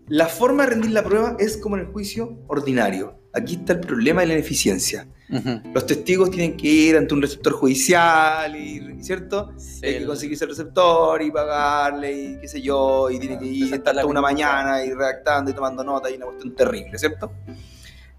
[0.08, 3.14] la forma de rendir la prueba es como en el juicio ordinario.
[3.34, 5.06] Aquí está el problema de la ineficiencia.
[5.74, 9.52] Los testigos tienen que ir ante un receptor judicial, y, ¿cierto?
[9.58, 13.44] Sí, hay que conseguirse el receptor y pagarle y qué sé yo, y tiene que
[13.44, 17.30] ir estar toda una mañana y redactando y tomando nota y una cuestión terrible, ¿cierto?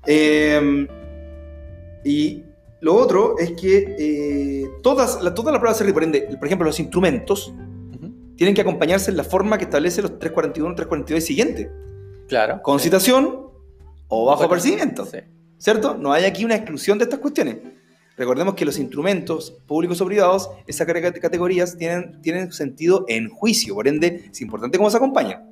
[0.05, 0.87] Eh,
[2.05, 2.43] y
[2.81, 6.79] lo otro es que eh, todas, la, toda la prueba se rinde, por ejemplo, los
[6.79, 7.53] instrumentos
[8.35, 11.67] tienen que acompañarse en la forma que establece los 341 342 siguientes,
[12.29, 12.61] Claro.
[12.61, 12.85] con sí.
[12.85, 13.47] citación
[14.07, 15.05] o bajo Bueno, apercibimiento.
[15.05, 15.17] Sí.
[15.57, 15.95] ¿Cierto?
[15.95, 17.57] No hay aquí una exclusión de estas cuestiones.
[18.15, 23.75] Recordemos que los instrumentos públicos o privados, esas cate- categorías tienen, tienen sentido en juicio,
[23.75, 25.45] por ende es importante cómo se acompañan.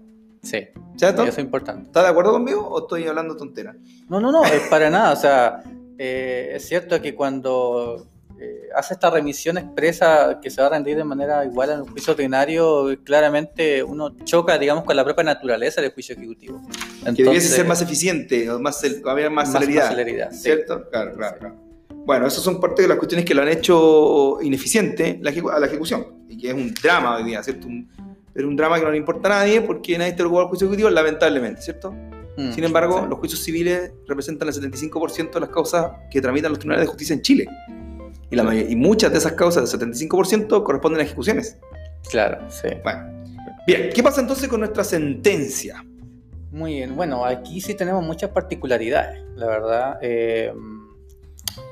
[0.43, 0.59] Sí,
[0.95, 1.23] ¿Cierto?
[1.23, 1.87] eso es importante.
[1.87, 3.75] ¿Estás de acuerdo conmigo o estoy hablando tontera?
[4.07, 5.11] No, no, no, es para nada.
[5.11, 5.61] O sea,
[5.97, 8.07] eh, es cierto que cuando
[8.39, 11.89] eh, hace esta remisión expresa que se va a rendir de manera igual en el
[11.89, 16.61] juicio ordinario, claramente uno choca, digamos, con la propia naturaleza del juicio ejecutivo.
[16.67, 19.89] que debiese Entonces, ser más eficiente, o más, cel- haber más, celeridad.
[19.89, 20.37] celeridad, sí.
[20.43, 20.87] ¿Cierto?
[20.91, 21.55] Claro, claro, claro.
[22.05, 25.65] Bueno, esas son parte de las cuestiones que lo han hecho ineficiente la a la
[25.65, 26.05] ejecución.
[26.29, 27.67] Y que es un drama hoy día, ¿cierto?
[27.67, 27.89] Un-
[28.33, 30.67] pero un drama que no le importa a nadie porque nadie está preocupado al juicio
[30.67, 31.93] ejecutivo, lamentablemente, ¿cierto?
[32.37, 33.09] Mm, Sin embargo, sí.
[33.09, 37.13] los juicios civiles representan el 75% de las causas que tramitan los tribunales de justicia
[37.15, 37.47] en Chile.
[38.29, 41.57] Y, la y muchas de esas causas, el 75%, corresponden a ejecuciones.
[42.09, 42.67] Claro, sí.
[42.83, 43.25] Bueno,
[43.65, 45.83] bien, ¿qué pasa entonces con nuestra sentencia?
[46.51, 49.97] Muy bien, bueno, aquí sí tenemos muchas particularidades, la verdad.
[50.01, 50.53] Eh,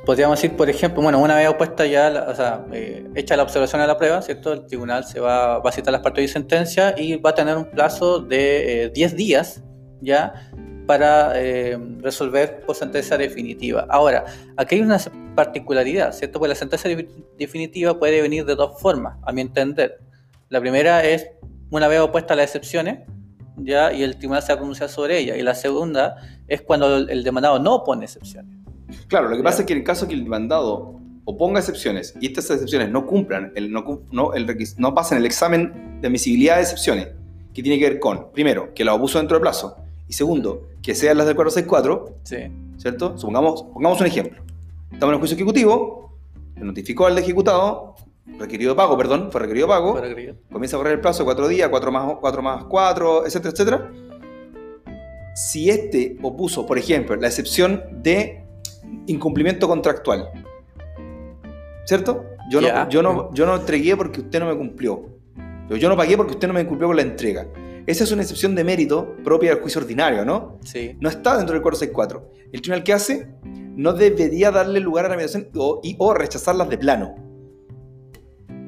[0.06, 3.43] podríamos decir, por ejemplo, bueno, una vez opuesta ya, la- o sea, eh, hecha la
[3.43, 4.54] observación a la prueba, ¿cierto?
[4.54, 7.56] El tribunal se va, va a citar las partes de sentencia y va a tener
[7.58, 9.62] un plazo de eh, 10 días
[10.01, 10.51] ya
[10.86, 13.86] para eh, resolver por sentencia definitiva.
[13.89, 14.26] Ahora,
[14.58, 15.00] aquí hay una
[15.36, 16.39] particularidad, ¿cierto?
[16.39, 20.00] Porque la sentencia de- definitiva puede venir de dos formas, a mi entender.
[20.50, 21.28] La primera es,
[21.71, 23.00] una vez opuesta las excepciones,
[23.58, 25.36] ya y el tribunal se va a pronunciar sobre ella.
[25.38, 26.15] Y la segunda
[26.48, 28.54] es cuando el, demandado no pone excepciones.
[29.08, 29.62] Claro, lo que pasa Ya.
[29.63, 33.52] es que en el caso que el demandado oponga excepciones y estas excepciones no cumplan,
[33.56, 34.45] el, no, no, el
[34.78, 37.08] no pasen el examen de admisibilidad de excepciones,
[37.54, 39.76] que tiene que ver con, primero, que la opuso dentro de plazo,
[40.08, 42.38] y segundo, que sean las del 464, Sí,
[42.78, 43.18] ¿cierto?
[43.18, 44.44] Supongamos, pongamos un ejemplo.
[44.91, 46.13] Estamos en el juicio ejecutivo,
[46.56, 47.96] se notificó al ejecutado
[48.39, 50.36] requerido de pago, perdón, fue requerido de pago, Fue requerido.
[50.52, 53.91] comienza a correr el plazo de cuatro días, cuatro más, cuatro más cuatro, etcétera, etcétera.
[55.36, 58.44] Si este opuso, por ejemplo, la excepción de
[59.08, 60.30] incumplimiento contractual,
[61.86, 62.26] ¿cierto?
[62.50, 65.10] Yo, no, yo, no, yo no entregué porque usted no me cumplió.
[65.70, 67.48] Yo no pagué porque usted no me cumplió con la entrega.
[67.88, 70.60] Esa es una excepción de mérito propia del juicio ordinario, ¿no?
[70.63, 70.95] Sí.
[71.00, 72.32] no está dentro del 464.
[72.52, 76.69] El tribunal que hace no debería darle lugar a la mediación o, y, o rechazarlas
[76.69, 77.15] de plano.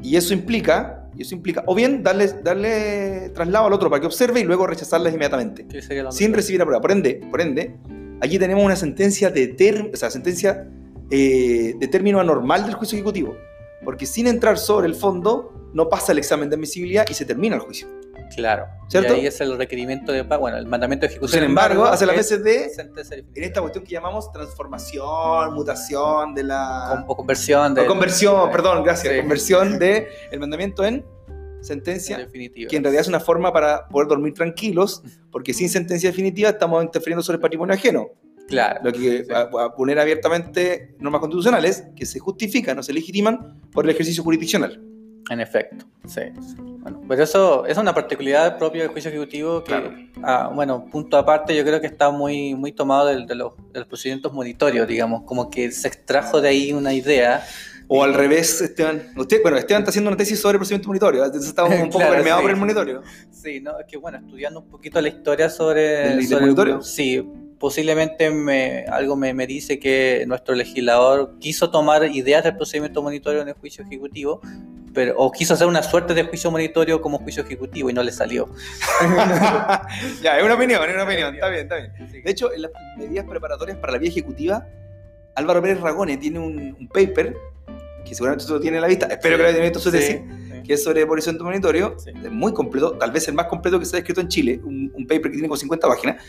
[0.03, 4.05] Y eso implica, y eso implica, o bien darle, darle traslado al otro para que
[4.07, 6.81] observe y luego rechazarlas inmediatamente, ¿Qué sería lo sin recibir la prueba.
[6.81, 7.75] Por ende, por ende
[8.21, 10.69] aquí tenemos una sentencia de, ter- o sea, sentencia,
[11.09, 13.35] eh, de término anormal del juicio ejecutivo.
[13.83, 17.55] Porque sin entrar sobre el fondo, no pasa el examen de admisibilidad y se termina
[17.55, 17.87] el juicio.
[18.35, 18.67] Claro.
[18.89, 19.13] ¿Cierto?
[19.15, 20.41] Y ahí es el requerimiento de pago.
[20.41, 21.41] Bueno, el mandamiento de ejecución.
[21.41, 22.71] Sin embargo, hace las es veces de
[23.35, 27.03] en esta cuestión que llamamos transformación, mutación de la...
[27.07, 27.81] O conversión de.
[27.81, 29.19] o conversión, de- perdón, gracias, Sí.
[29.19, 31.05] conversión de el mandamiento en
[31.61, 32.69] sentencia, definitiva.
[32.69, 36.83] que en realidad es una forma para poder dormir tranquilos, porque sin sentencia definitiva estamos
[36.83, 38.07] interfiriendo sobre el patrimonio ajeno,
[38.47, 38.79] Claro.
[38.83, 39.33] lo que Sí.
[39.33, 44.23] a, a poner abiertamente normas constitucionales que se justifican o se legitiman por el ejercicio
[44.23, 44.81] jurisdiccional.
[45.29, 46.21] En efecto, sí.
[46.79, 49.93] Bueno, pero eso es una particularidad propia del juicio ejecutivo que, Claro.
[50.23, 53.79] ah, bueno, punto aparte, yo creo que está muy, muy tomado del- de, los, de
[53.79, 57.43] los procedimientos monitorios, digamos, como que se extrajo de ahí una idea.
[57.89, 59.01] O al revés, Esteban.
[59.17, 62.13] Usted, bueno, Esteban está haciendo una tesis sobre procedimiento monitorio, entonces estamos un poco Claro,
[62.15, 62.43] permeados sí.
[62.43, 63.01] por el monitorio.
[63.31, 63.79] Sí, ¿no?
[63.79, 65.81] Es que, bueno, estudiando un poquito la historia sobre...
[65.81, 66.81] ¿Del- del sobre- monitorio?
[66.81, 67.25] Sí,
[67.59, 73.41] posiblemente me, algo me, me dice que nuestro legislador quiso tomar ideas del procedimiento monitorio
[73.41, 74.41] en el juicio ejecutivo,
[74.97, 78.11] pero, o quiso hacer una suerte de juicio monitorio como juicio ejecutivo y no le
[78.11, 78.49] salió.
[80.23, 81.91] ya, es una opinión, es una opinión, está bien, está bien.
[82.11, 82.21] Sí.
[82.21, 84.67] De hecho, en las medidas preparatorias para la vía ejecutiva,
[85.35, 87.37] Álvaro Pérez Ragone tiene un, un paper,
[88.03, 89.97] que seguramente usted lo tiene en la vista, espero que lo haya visto su Sí,
[89.97, 90.63] tesis, sí.
[90.65, 92.09] que es sobre procedimiento monitorio, Sí.
[92.23, 94.91] es muy completo, tal vez el más completo que se ha escrito en Chile, un,
[94.95, 96.23] un paper que tiene como 50 páginas,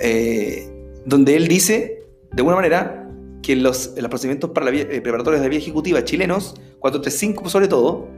[0.00, 0.68] eh,
[1.06, 2.02] donde él dice,
[2.32, 3.03] de alguna manera,
[3.44, 7.48] que los, los procedimientos para la vía, eh, preparatorios de la vía ejecutiva chilenos, 435
[7.50, 8.08] sobre todo,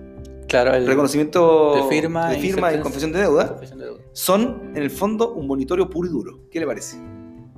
[0.47, 4.01] Claro, el reconocimiento de firma de y firma y confesión de deuda, confesión de deuda.
[4.13, 6.49] son en el fondo un monitorio puro y duro.
[6.53, 6.99] ¿Qué le parece?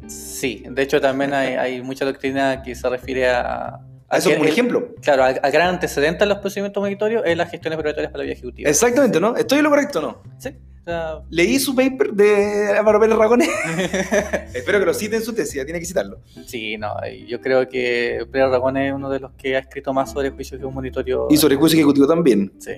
[0.07, 3.81] Sí, de hecho también hay, hay mucha doctrina que se refiere a...
[4.09, 4.95] A eso como un ejemplo.
[5.03, 8.25] Claro, al, al gran antecedente de los procedimientos monitorios es las gestiones preparatorias para la
[8.25, 8.71] vía ejecutiva.
[8.71, 9.37] Exactamente, ¿no?
[9.37, 10.23] ¿Estoy en lo correcto o no?
[10.39, 10.57] Sí,
[10.89, 13.47] sea, Leí su paper de Álvaro Pérez Ragone.
[14.55, 16.21] Espero que lo cite en su tesis, ya tiene que citarlo.
[16.47, 16.95] sí, no,
[17.27, 20.61] yo creo que Pérez Ragón es uno de los que ha escrito más sobre juicios
[20.73, 21.27] monitorio.
[21.31, 22.53] Y sobre juicio ejecutivo también.
[22.59, 22.73] Sí,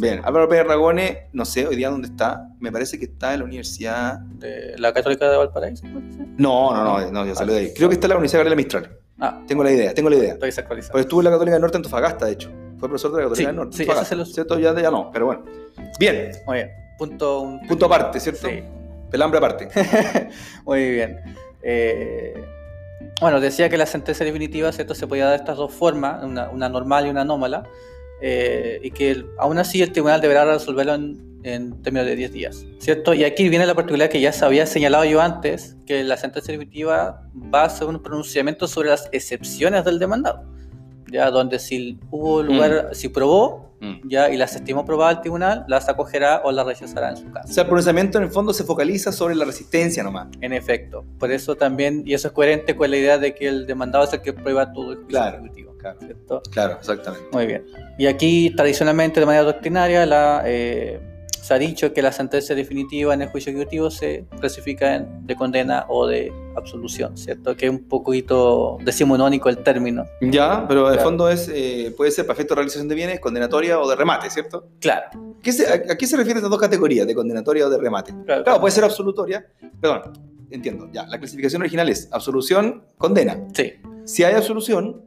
[0.00, 2.48] Bien, Álvaro Pérez Ragone, no sé hoy día dónde está.
[2.60, 4.20] Me parece que está en la universidad.
[4.20, 5.84] de la Católica de Valparaíso.
[6.36, 7.72] No, no, no, no ya salió de ahí.
[7.74, 8.96] Creo que está en la Universidad Gabriela Mistral.
[9.18, 10.34] Ah, Tengo la idea, tengo la idea.
[10.34, 10.92] estoy desactualizado.
[10.92, 12.48] Porque estuvo en la Católica del Norte en Antofagasta, de hecho.
[12.78, 13.76] Fue profesor de la Católica Sí, del Norte.
[13.76, 14.08] sí, Antofagasta.
[14.08, 14.58] se lo- ¿Cierto?
[14.60, 15.44] Ya, ya no, pero bueno.
[15.98, 17.40] Bien, Muy bien, punto...
[17.40, 18.48] un- punto aparte, ¿cierto?
[18.48, 18.62] Sí,
[19.10, 19.68] Pelambre aparte.
[20.66, 21.20] Muy bien.
[21.62, 22.34] Eh,
[23.20, 24.94] bueno, decía que la sentencia definitiva ¿cierto?
[24.94, 27.62] se podía dar de estas dos formas, una, una normal y una anómala,
[28.20, 32.32] eh, y que el- aún así el tribunal deberá resolverlo en, en términos de 10
[32.32, 33.14] días, ¿cierto?
[33.14, 36.52] Y aquí viene la particularidad que ya se había señalado yo antes, que la sentencia
[36.52, 37.22] definitiva
[37.54, 40.44] va a ser un pronunciamiento sobre las excepciones del demandado,
[41.10, 43.67] ya donde si hubo lugar, si probó,
[44.04, 47.48] ya y las estimó probadas el tribunal, las acogerá o las rechazará en su caso.
[47.48, 50.28] O sea, el pronunciamiento en el fondo se focaliza sobre la resistencia nomás.
[50.40, 53.66] En efecto, por eso también, y eso es coherente con la idea de que el
[53.66, 55.74] demandado es el que prueba todo el juicio Claro, ejecutivo.
[55.78, 55.98] claro.
[56.00, 56.42] ¿cierto?
[56.50, 57.26] Claro, exactamente.
[57.32, 57.64] Muy bien.
[57.98, 61.00] Y aquí, tradicionalmente, de manera doctrinaria, la, eh,
[61.42, 65.36] se ha dicho que la sentencia definitiva en el juicio ejecutivo se clasifica en de
[65.36, 67.56] condena o de absolución, ¿cierto?
[67.56, 70.04] Que es un poquito decimonónico el término.
[70.20, 71.08] Ya, pero de Claro.
[71.08, 74.68] fondo es, eh, puede ser perfecto realización de bienes, condenatoria o de remate, ¿cierto?
[74.80, 75.06] Claro,
[75.42, 78.12] ¿Qué se- a, a qué se refieren estas dos categorías, de condenatoria o de remate?
[78.26, 78.42] claro.
[78.44, 79.46] Claro, puede ser absolutoria.
[79.80, 80.12] Perdón,
[80.50, 80.88] entiendo.
[80.92, 83.38] Ya, la clasificación original es absolución, condena.
[83.54, 83.72] Sí,
[84.04, 85.02] Si hay absolución,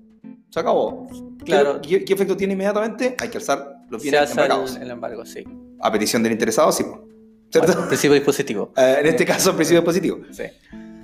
[0.49, 1.07] se acabó.
[1.43, 1.81] Claro.
[1.81, 3.15] ¿Qué, qué efecto tiene inmediatamente?
[3.19, 4.75] Hay que alzar los se bienes alza embargados.
[4.77, 5.43] el, el embargo, sí.
[5.81, 6.83] A petición del interesado, sí.
[7.49, 7.71] ¿Cierto?
[7.73, 8.71] Bueno, principio dispositivo.
[8.77, 10.19] Eh, en este caso, principio positivo.
[10.31, 10.43] Sí,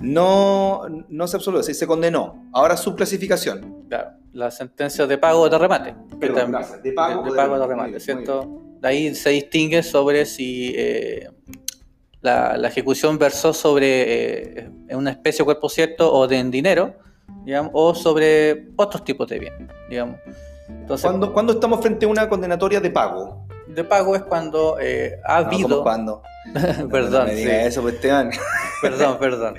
[0.00, 2.48] No, no se absolvió, se, se condenó.
[2.52, 3.84] Ahora su clasificación.
[3.88, 4.10] claro.
[4.34, 5.94] La sentencia de pago o de remate.
[6.20, 6.82] Perdón, gracias.
[6.82, 7.68] De pago de, de de pago o de remate.
[7.68, 8.62] remate, Muy bien, ¿cierto?
[8.80, 11.28] De ahí se distingue sobre si eh,
[12.20, 16.94] la, la ejecución versó sobre eh, una especie o cuerpo cierto o de en dinero,
[17.44, 20.20] digamos, o sobre otros tipos de bien, digamos.
[20.68, 23.47] Entonces, ¿Cuándo, cuándo estamos frente a una condenatoria de pago?
[23.68, 25.82] De pago es cuando eh, ha No, ¿cómo habido...
[25.82, 26.22] cuándo?
[26.90, 28.30] perdón, No me sí, diga eso, pues, Esteban.
[28.82, 29.54] perdón, perdón.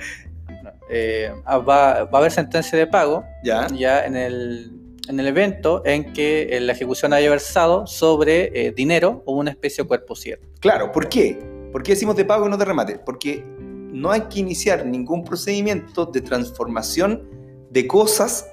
[0.90, 3.68] Eh, va a haber sentencia de pago ¿Ya?
[3.68, 8.72] ya en el en el evento en que eh, la ejecución haya versado sobre eh,
[8.72, 10.46] dinero o una especie de cuerpo cierto.
[10.60, 11.38] Claro, ¿por qué?
[11.72, 12.98] ¿Por qué decimos de pago y no de remate?
[12.98, 13.44] Porque
[13.92, 17.28] no hay que iniciar ningún procedimiento de transformación
[17.70, 18.48] de cosas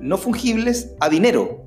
[0.00, 1.61] no fungibles a dinero.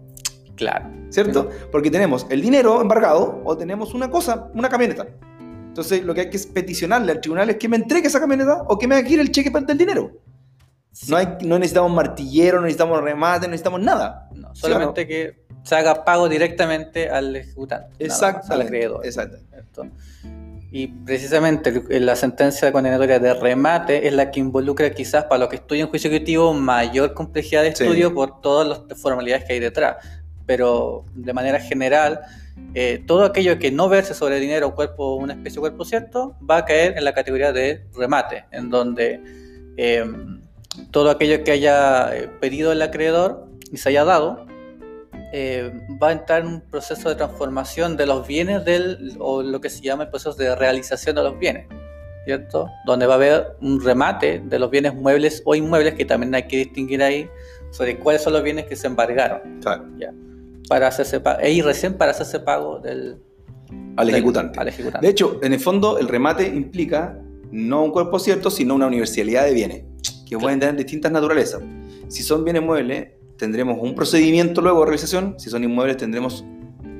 [0.55, 0.89] Claro.
[1.09, 1.49] ¿Cierto?
[1.71, 5.07] Porque tenemos el dinero embargado o tenemos una cosa, una camioneta.
[5.67, 8.63] Entonces lo que hay que es peticionarle al tribunal es que me entregue esa camioneta
[8.67, 10.11] o que me adquiera el cheque del dinero.
[11.09, 14.29] No, hay, no necesitamos martillero, no necesitamos remate, no necesitamos nada.
[14.33, 17.93] No, solamente que se haga pago directamente al ejecutante.
[17.99, 18.53] Exacto.
[18.53, 19.05] Al acreedor.
[19.05, 19.37] Exacto.
[20.71, 25.57] Y precisamente la sentencia condenatoria de remate es la que involucra quizás para los que
[25.57, 29.97] estudian juicio ejecutivo mayor complejidad de estudio por todas las formalidades que hay detrás.
[30.45, 32.21] Pero de manera general,
[32.73, 36.36] eh, todo aquello que no verse sobre dinero o cuerpo, una especie de cuerpo cierto,
[36.47, 39.21] va a caer en la categoría de remate, en donde
[39.77, 40.41] em,
[40.91, 44.45] todo aquello que haya eh, pedido el acreedor y se haya dado,
[45.34, 49.60] eh, va a entrar en un proceso de transformación de los bienes del, o lo
[49.60, 51.67] que se llama el proceso de realización de los bienes,
[52.25, 52.69] ¿cierto?
[52.86, 56.43] Donde va a haber un remate de los bienes muebles o inmuebles que también hay
[56.43, 57.29] que distinguir ahí
[57.71, 59.60] sobre cuáles son los bienes que se embargaron.
[59.62, 59.86] Claro.
[59.97, 60.13] ¿ya?
[60.67, 63.17] Para hacerse pago, y recién para hacerse pago del,
[63.97, 64.60] al, ejecutante.
[64.60, 65.06] al ejecutante.
[65.06, 67.19] De hecho, en el fondo, el remate implica
[67.51, 69.84] no un cuerpo cierto, sino una universalidad de bienes,
[70.25, 71.62] que pueden tener distintas naturalezas.
[72.08, 76.43] Si son bienes muebles, tendremos un procedimiento luego de realización, si son inmuebles tendremos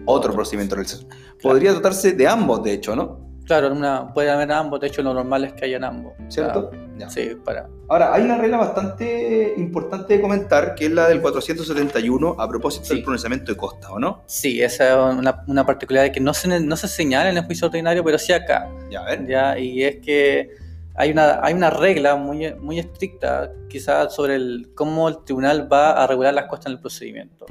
[0.06, 1.10] otro procedimiento de realización.
[1.42, 3.25] Podría tratarse de ambos, de hecho, ¿no?
[3.46, 6.14] Claro, una, puede haber ambos, de hecho lo normal es que hayan ambos.
[6.30, 6.72] ¿Cierto?
[7.10, 7.70] sí, para...
[7.88, 12.90] Ahora, hay una regla bastante importante de comentar, que es la del 471 a propósito
[12.90, 14.24] del pronunciamiento de costa, ¿o no?
[14.26, 17.68] Sí, esa es una, una particularidad que no se, no se señala en el juicio
[17.68, 18.68] ordinario, pero sí acá.
[18.90, 19.28] Ya, a ver.
[19.28, 20.50] Ya, y es que
[20.96, 25.92] hay una, hay una regla muy, muy estricta, quizás, sobre el, cómo el tribunal va
[25.92, 27.46] a regular las costas en el procedimiento.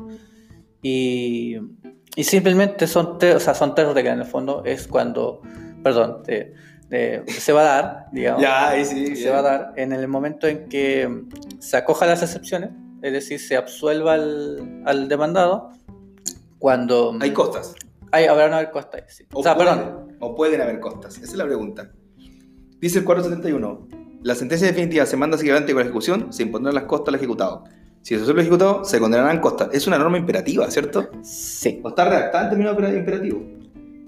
[0.82, 1.56] Y,
[2.16, 4.62] y simplemente son tres, o sea, son tres reglas en el fondo.
[4.64, 5.42] Es cuando,
[5.84, 6.22] perdón,
[7.28, 8.42] se va a dar, digamos.
[8.42, 9.14] Ya, ahí sí.
[9.14, 11.22] Se va a dar en el momento en que
[11.60, 12.70] se acoja las excepciones,
[13.02, 15.70] es decir, se absuelva al, al demandado.
[16.58, 17.16] Cuando.
[17.20, 17.74] Hay costas.
[18.10, 19.24] Hay, habrá no haber costas, sí.
[19.32, 20.16] O, sea, perdón.
[20.20, 21.16] O pueden haber costas.
[21.18, 21.90] Esa es la pregunta.
[22.80, 23.88] Dice el 471.
[24.22, 27.16] La sentencia definitiva se manda hacia adelante con la ejecución, se impondrán las costas al
[27.16, 27.64] ejecutado.
[28.00, 29.68] Si se suele el ejecutado, se condenarán costas.
[29.72, 31.10] Es una norma imperativa, ¿cierto?
[31.22, 31.80] Sí.
[31.82, 33.42] ¿O está redactada en términos imperativos?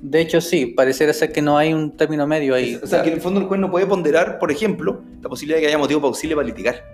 [0.03, 2.79] De hecho, sí, pareciera ser que no hay un término medio ahí.
[2.83, 5.57] O sea, que en el fondo el juez no puede ponderar, por ejemplo, la posibilidad
[5.57, 6.85] de que haya motivo para auxilio para litigar.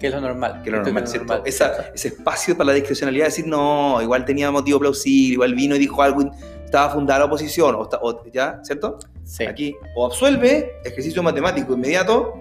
[0.00, 0.60] Que es lo normal.
[0.62, 1.28] Que es lo normal, ¿cierto?
[1.28, 5.54] Normal, Esa, ese espacio para la discrecionalidad de decir, no, igual tenía motivo plausible, igual
[5.54, 6.28] vino y dijo algo,
[6.64, 8.58] estaba fundada la oposición, o, o, ¿ya?
[8.64, 8.98] ¿Cierto?
[9.22, 9.44] Sí.
[9.44, 12.34] Aquí, o absuelve, ejercicio matemático inmediato,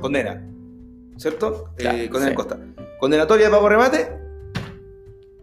[0.00, 0.44] condena.
[1.16, 1.70] ¿Cierto?
[1.76, 2.30] Claro, eh, condena sí.
[2.30, 2.58] en costa.
[2.98, 4.08] Condenatoria de pago remate,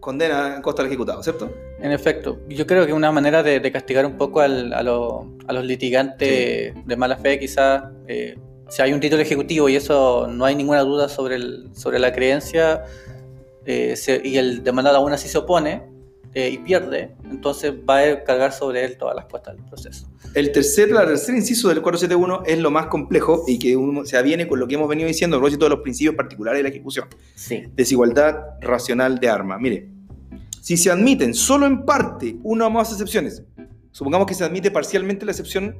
[0.01, 1.49] condena en costa al ejecutado, ¿cierto?
[1.83, 5.27] En efecto, yo creo que una manera de, de castigar un poco al, a, lo,
[5.47, 8.37] a, los litigantes de mala fe, quizás, eh,
[8.69, 12.13] si hay un título ejecutivo y eso no hay ninguna duda sobre, el, sobre la
[12.13, 12.85] creencia,
[13.65, 15.83] eh, se, y el demandado aún así se opone
[16.33, 20.07] eh, y pierde, entonces va a cargar sobre él todas las costas del proceso.
[20.33, 24.15] El tercer, la tercer inciso del 471 es lo más complejo y que uno se
[24.15, 26.69] aviene con lo que hemos venido diciendo a propósito de los principios particulares de la
[26.69, 27.09] ejecución.
[27.35, 27.65] Sí.
[27.75, 29.59] Desigualdad racional de arma.
[29.59, 29.92] Mire,
[30.63, 33.43] si se admiten solo en parte una o más excepciones,
[33.91, 35.75] supongamos que se admite parcialmente la excepción,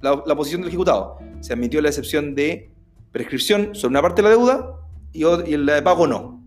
[0.00, 2.72] la, la posición del ejecutado, se admitió la excepción de
[3.12, 4.74] prescripción sobre una parte de la deuda
[5.12, 6.44] y, y la de pago no.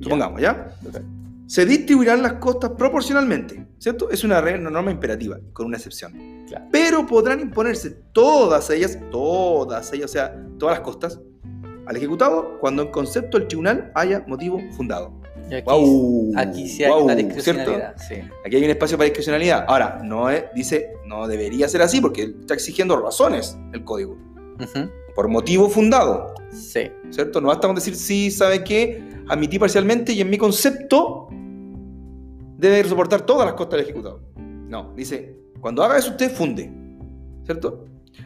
[0.00, 0.74] Supongamos, ¿ya?
[0.88, 1.02] Okay.
[1.46, 4.10] Se distribuirán las costas proporcionalmente, ¿cierto?
[4.10, 6.44] Es una, regla, una norma imperativa, con una excepción.
[6.48, 6.64] Claro.
[6.72, 11.20] Pero podrán imponerse todas ellas, todas ellas, o sea, todas las costas,
[11.86, 15.24] al ejecutado cuando en concepto del tribunal haya motivo fundado.
[15.46, 17.94] Aquí, Wow, aquí sí hay wow, una discrecionalidad.
[17.96, 18.16] Sí.
[18.44, 19.64] Aquí hay un espacio para discrecionalidad.
[19.68, 24.14] Ahora, no es, dice, no debería ser así porque está exigiendo razones el código.
[24.14, 24.90] Uh -huh.
[25.14, 26.34] Por motivo fundado.
[26.50, 26.90] Sí.
[27.10, 27.40] ¿Cierto?
[27.40, 29.02] No basta con decir, sí, ¿sabe qué?
[29.28, 31.28] Admití parcialmente y en mi concepto
[32.58, 34.20] debe soportar todas las costas del ejecutado.
[34.36, 36.72] No, dice, cuando haga eso usted funde.
[37.44, 37.84] ¿Cierto?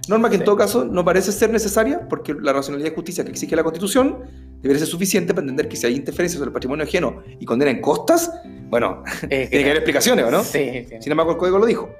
[0.08, 0.40] Norma que sí.
[0.40, 3.62] en todo caso no parece ser necesaria porque la racionalidad y justicia que exige la
[3.62, 4.24] Constitución
[4.60, 7.70] debería ser suficiente para entender que si hay interferencias sobre el patrimonio ajeno y condena
[7.70, 8.30] en costas,
[8.68, 10.42] bueno, tiene que haber explicaciones, ¿o no?
[10.42, 10.96] Sí, sí.
[11.00, 11.90] Sin embargo, el código lo dijo.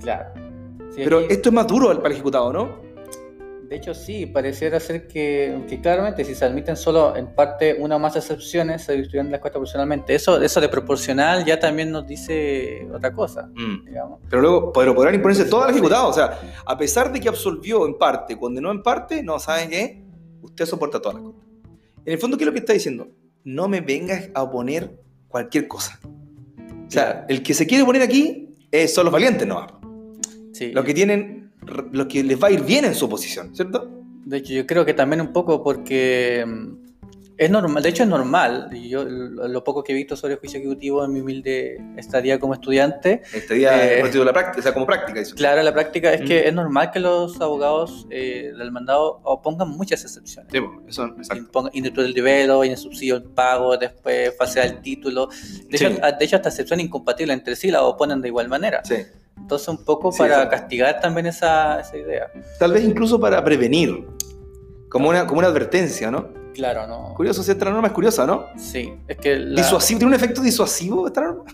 [0.00, 0.30] Claro.
[0.94, 2.90] Sí, Pero aquí- esto es más duro para el ejecutado, ¿no?
[3.68, 7.94] De hecho, sí, pareciera ser que, que claramente si se admiten solo en parte una
[7.94, 10.12] o más excepciones, se distribuyen las costas proporcionalmente.
[10.12, 13.84] Eso, eso de proporcional ya también nos dice otra cosa, Mm.
[13.86, 14.18] digamos.
[14.28, 16.08] Pero luego pero podrán imponerse todo al ejecutado.
[16.08, 20.02] O sea, a pesar de que absolvió en parte, condenó en parte, no, ¿saben qué?
[20.42, 21.40] Usted soporta todas las cosas.
[22.04, 23.08] En el fondo, ¿qué es lo que está diciendo?
[23.44, 26.00] No me vengas a oponer cualquier cosa.
[26.86, 29.66] O sea, el que se quiere poner aquí es, son los valientes, ¿no?
[30.52, 30.72] Sí.
[30.72, 31.52] Los que tienen,
[31.92, 33.90] los que les va a ir bien en su posición, ¿cierto?
[34.24, 36.89] De hecho, yo creo que también un poco porque mm,
[37.40, 41.02] es normal, de hecho es normal, yo lo poco que he visto sobre juicio ejecutivo
[41.02, 44.62] en mi humilde estadía como estudiante, Este día Eh, el partido de la práctica, o
[44.62, 45.20] sea, como práctica.
[45.20, 45.34] eso.
[45.36, 46.48] claro, la práctica es que Mm.
[46.48, 50.52] es normal que los abogados eh, del mandado pongan muchas excepciones.
[50.52, 51.70] Sí, eso, exacto.
[51.72, 55.28] Industria del develop, en subsidio al pago, después fase del título.
[55.70, 55.86] De, Sí.
[55.86, 58.82] hecho, de hecho, hasta excepciones incompatibles entre sí la oponen de igual manera.
[58.84, 58.96] Sí.
[59.38, 60.50] Entonces, un poco Sí, para exacto.
[60.58, 62.30] castigar también esa, esa idea.
[62.58, 64.06] Tal vez incluso para prevenir,
[64.90, 66.38] como una, como una advertencia, ¿no?
[66.54, 67.14] Claro, ¿no?
[67.14, 68.46] Curioso, si esta norma es curiosa, ¿no?
[68.56, 71.44] Sí, es que la- Disuasivo, ¿tiene un efecto disuasivo esta norma?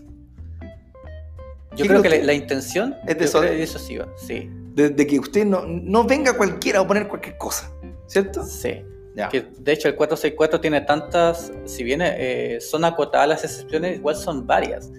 [1.72, 4.48] yo ¿Qué creo que la, intención Es de disuasiva, sí.
[4.74, 7.70] De, de que usted no, no venga cualquiera a poner cualquier cosa,
[8.06, 8.42] ¿cierto?
[8.44, 8.82] Sí.
[9.14, 9.28] Ya.
[9.28, 14.14] Que, de hecho, el 464 tiene tantas, si bien eh, son acotadas las excepciones, igual
[14.16, 14.90] son varias.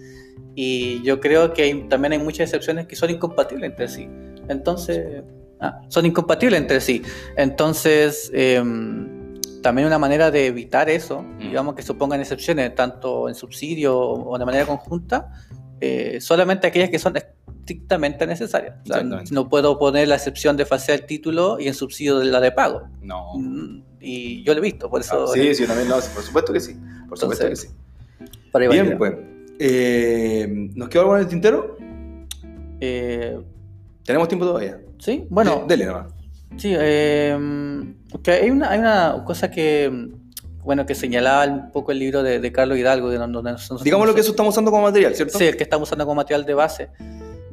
[0.56, 4.08] Y yo creo que hay- también hay muchas excepciones que son incompatibles entre sí.
[4.48, 5.24] Entonces,
[5.60, 7.04] ah, son incompatibles entre sí.
[7.36, 9.17] Entonces, em,
[9.68, 11.40] también una manera de evitar eso, Mm.
[11.40, 15.34] digamos que se pongan excepciones, tanto en subsidio o de manera conjunta,
[15.82, 18.76] eh, solamente aquellas que son estrictamente necesarias.
[18.82, 19.34] O sea, Exactamente.
[19.34, 22.54] no puedo poner la excepción de fase del título y en subsidio de la de
[22.54, 22.84] pago.
[23.02, 23.34] No.
[23.36, 25.26] Mm, Y yo lo he visto, por eso.
[25.28, 26.74] Ah, sí, sí, también lo hago, por supuesto que sí.
[27.10, 27.74] Por supuesto Entonces,
[28.54, 28.70] que sí.
[28.70, 29.14] Bien, pues.
[29.60, 31.76] Eh, ¿Nos quedó algo en el tintero?
[32.80, 33.38] Eh,
[34.06, 34.80] Tenemos tiempo todavía.
[35.00, 36.14] sí, bueno, De- dele nomás.
[36.56, 37.38] Sí, eh,
[38.24, 40.10] que hay, una, hay una cosa que,
[40.64, 44.08] bueno, que señalaba un poco el libro de, de Carlos Hidalgo, de donde nosotros- Digamos
[44.08, 45.38] lo que eso estamos usando como material, ¿cierto?
[45.38, 46.90] Sí, el que estamos usando como material de base,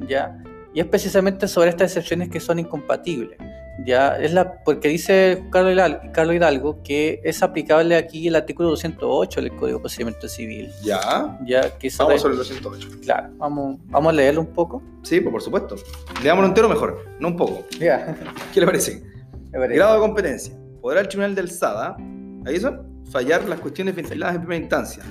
[0.07, 0.37] ¿ya?
[0.73, 3.37] Y es precisamente sobre estas excepciones que son incompatibles,
[3.85, 4.17] ¿ya?
[4.17, 9.77] Es la, porque dice Carlos Hidalgo, que es aplicable aquí el artículo 208 del Código
[9.79, 11.37] de Procedimiento Civil, Ya.
[11.45, 11.77] ¿ya?
[11.77, 12.89] Que Vamos sobre- el 208.
[13.01, 14.81] Claro, vamos, vamos a leerlo un poco.
[15.03, 15.75] Sí, pues por supuesto.
[16.23, 17.65] Leámoslo entero mejor, no un poco.
[17.79, 18.15] Ya,
[18.53, 19.03] ¿Qué le parece?
[19.51, 19.75] me parece.
[19.75, 20.53] Grado de competencia.
[20.81, 21.97] Podrá el Tribunal del SADA,
[22.45, 25.03] ahí son, fallar las cuestiones ventiladas en primera instancia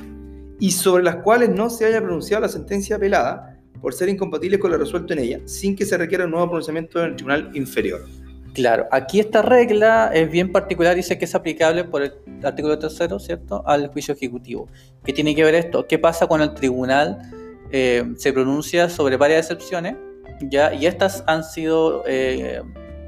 [0.60, 4.70] y sobre las cuales no se haya pronunciado la sentencia apelada por ser incompatibles con
[4.70, 8.00] lo resuelto en ella, sin que se requiera un nuevo pronunciamiento en el tribunal inferior.
[8.54, 12.14] Claro, aquí esta regla es bien particular, dice que es aplicable por el
[12.44, 14.68] artículo tercero, ¿cierto?, al juicio ejecutivo.
[15.04, 15.88] ¿Qué tiene que ver esto?
[15.88, 17.18] ¿Qué pasa cuando el tribunal
[17.72, 19.96] eh, se pronuncia sobre varias excepciones
[20.40, 22.62] ya y estas han sido eh,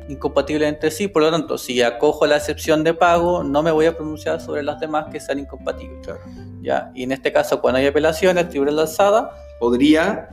[0.09, 1.07] incompatibles entre sí?
[1.07, 4.65] Por lo tanto, si acojo la excepción de pago, no me voy a pronunciar sobre
[4.65, 5.99] las demás que sean incompatibles.
[6.05, 6.21] Claro.
[6.61, 6.91] ¿ya?
[6.93, 10.29] Y en este caso, cuando hay apelaciones, el tribunal de alzada Podría,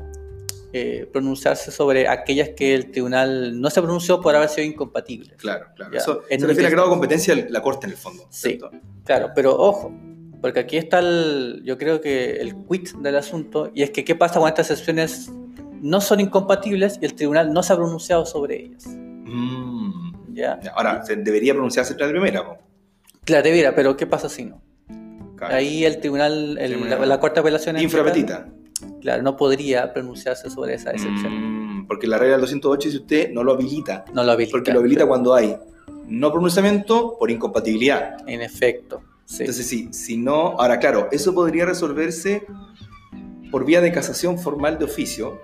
[0.73, 5.33] eh, pronunciarse sobre aquellas que el tribunal no se pronunció por haber sido incompatibles.
[5.37, 5.91] claro, claro.
[5.93, 6.71] Ya, Eso en se refiere a texto.
[6.71, 8.25] grado de competencia de la Corte en el fondo.
[8.29, 8.49] Sí.
[8.57, 8.71] ¿cierto?
[9.05, 9.93] Claro, pero ojo,
[10.41, 14.15] porque aquí está el, yo creo que el quid del asunto, y es que qué
[14.15, 15.31] pasa cuando estas excepciones
[15.81, 18.85] no son incompatibles y el tribunal no se ha pronunciado sobre ellas.
[18.87, 20.33] Mm.
[20.33, 20.59] ¿ya?
[20.75, 22.43] Ahora, se debería pronunciarse la primera.
[22.45, 22.57] po.
[23.25, 24.61] Claro, debiera, pero ¿qué pasa si no?
[25.37, 25.55] Claro.
[25.55, 28.47] Ahí el tribunal, el- la, la Corte de Apelaciones, Infrapetita.
[29.01, 31.81] Claro, no podría pronunciarse sobre esa excepción.
[31.81, 34.05] Mm, porque la regla del 208 dice usted no lo habilita.
[34.13, 34.51] No lo habilita.
[34.51, 35.55] Porque lo habilita cuando hay
[36.07, 38.17] no pronunciamiento por incompatibilidad.
[38.27, 39.43] En efecto, sí.
[39.43, 40.59] Entonces, sí, si no.
[40.59, 42.45] Ahora, claro, eso podría resolverse
[43.51, 45.41] por vía de casación formal de oficio.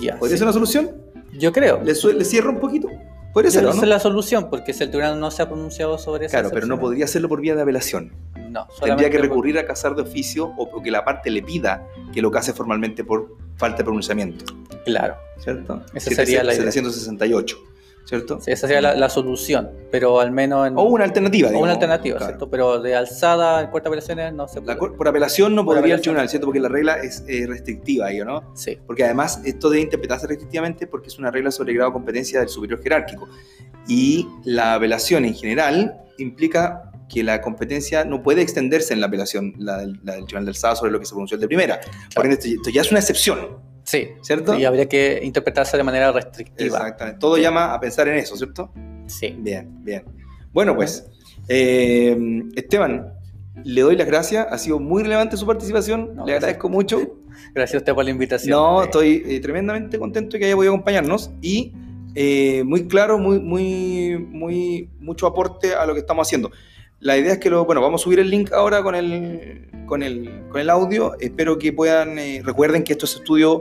[0.00, 0.38] ya, ¿Podría sí.
[0.38, 0.90] ser una solución?
[1.38, 1.82] Yo creo.
[1.82, 2.88] ¿Le, cierra un poquito?
[3.32, 3.70] Podría ser, ¿no?
[3.70, 6.66] es la solución, porque si el tribunal no se ha pronunciado sobre esa Claro, pero
[6.66, 8.12] no podría hacerlo por vía de apelación.
[8.52, 11.42] No, Tendría que por- recurrir a casar de oficio o, o que la parte le
[11.42, 14.44] pida que lo case formalmente por falta de pronunciamiento.
[14.84, 15.82] Claro, ¿Cierto?
[15.94, 16.70] Esa sería la idea.
[16.70, 17.56] 768,
[18.04, 18.40] ¿cierto?
[18.40, 20.76] sí, esa sería la, la solución, pero al menos en...
[20.76, 21.64] O una alternativa, o digamos.
[21.64, 22.30] una alternativa, Claro.
[22.32, 22.50] ¿cierto?
[22.50, 24.78] Pero de alzada en Corte de Apelaciones no se La puede.
[24.78, 26.02] cor- por apelación no Por podría el apelación.
[26.14, 26.46] tribunal, ¿cierto?
[26.46, 28.52] Porque la regla es eh, restrictiva ahí, ¿o no?
[28.54, 32.40] Sí, Porque además esto debe interpretarse restrictivamente porque es una regla sobre grado de competencia
[32.40, 33.28] del superior jerárquico.
[33.88, 39.54] Y la apelación en general implica que la competencia no puede extenderse en la apelación,
[39.58, 41.80] la, del- la del tribunal del SAD sobre lo que se pronunció el de primera.
[42.14, 44.08] Por ende, esto, esto ya es una excepción, sí.
[44.22, 44.58] ¿cierto?
[44.58, 46.78] Y habría que interpretarse de manera restrictiva.
[46.78, 47.18] Exactamente.
[47.20, 48.72] Todo llama a pensar en eso, ¿cierto?
[49.06, 49.34] Sí.
[49.38, 50.04] Bien, bien.
[50.52, 51.06] Bueno, pues,
[51.48, 52.16] eh,
[52.56, 53.12] Esteban,
[53.64, 54.46] le doy las gracias.
[54.50, 56.00] Ha sido muy relevante su participación.
[56.14, 56.36] No, le gracias.
[56.38, 57.18] agradezco mucho.
[57.54, 58.50] Gracias a usted por la invitación.
[58.50, 61.72] No, Eh, estoy eh, tremendamente contento de que haya podido acompañarnos y
[62.14, 66.50] eh, muy claro, muy, muy, muy, mucho aporte a lo que estamos haciendo.
[67.02, 70.04] La idea es que lo, bueno, vamos a subir el link ahora con el, con
[70.04, 71.18] el, con el audio.
[71.18, 73.60] Espero que puedan, eh, recuerden que esto es estudio,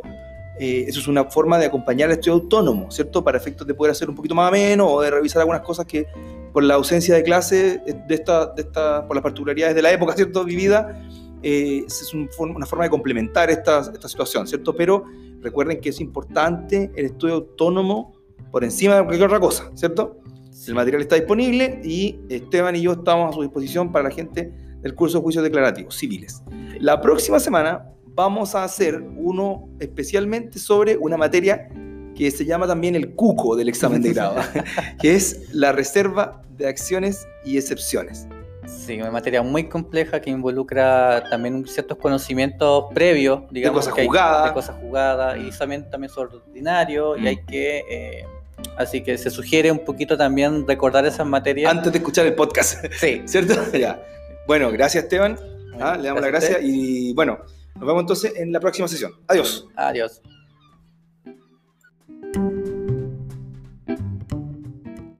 [0.60, 3.24] eh, eso es una forma de acompañar el estudio autónomo, ¿cierto?
[3.24, 6.06] Para efectos de poder hacer un poquito más ameno o de revisar algunas cosas que
[6.54, 9.92] por la ausencia de clase, eh, de esta, de esta, por las particularidades de la
[9.92, 10.44] época, ¿cierto?
[10.44, 11.02] Vivida,
[11.42, 14.76] eh, es un, una forma de complementar esta, esta situación, ¿cierto?
[14.76, 15.06] Pero
[15.40, 18.14] recuerden que es importante el estudio autónomo
[18.52, 20.21] por encima de cualquier otra cosa, ¿cierto?
[20.68, 24.52] El material está disponible y Esteban y yo estamos a su disposición para la gente
[24.82, 26.44] del curso de juicios declarativos civiles.
[26.80, 31.70] La próxima semana vamos a hacer uno especialmente sobre una materia
[32.16, 34.36] que se llama también el cuco del examen de grado,
[35.02, 38.28] que es la reserva de acciones y excepciones.
[38.68, 43.86] Sí, una materia muy compleja que involucra también ciertos conocimientos previos, digamos.
[43.86, 44.46] De cosas jugadas.
[44.46, 47.46] De cosas jugadas y también, también sobre ordinario y hay mm.
[47.48, 47.80] que...
[47.90, 48.26] Eh,
[48.78, 51.72] así que se sugiere un poquito también recordar esas materias.
[51.72, 52.86] Antes de escuchar el podcast.
[53.00, 53.22] Sí.
[53.26, 53.56] ¿Cierto?
[53.78, 54.02] ya.
[54.48, 55.38] Bueno, gracias Esteban.
[55.80, 57.40] Ah, le damos las gracias y bueno,
[57.76, 59.14] nos vemos entonces en la próxima sesión.
[59.28, 59.68] Adiós.
[59.76, 60.22] Adiós.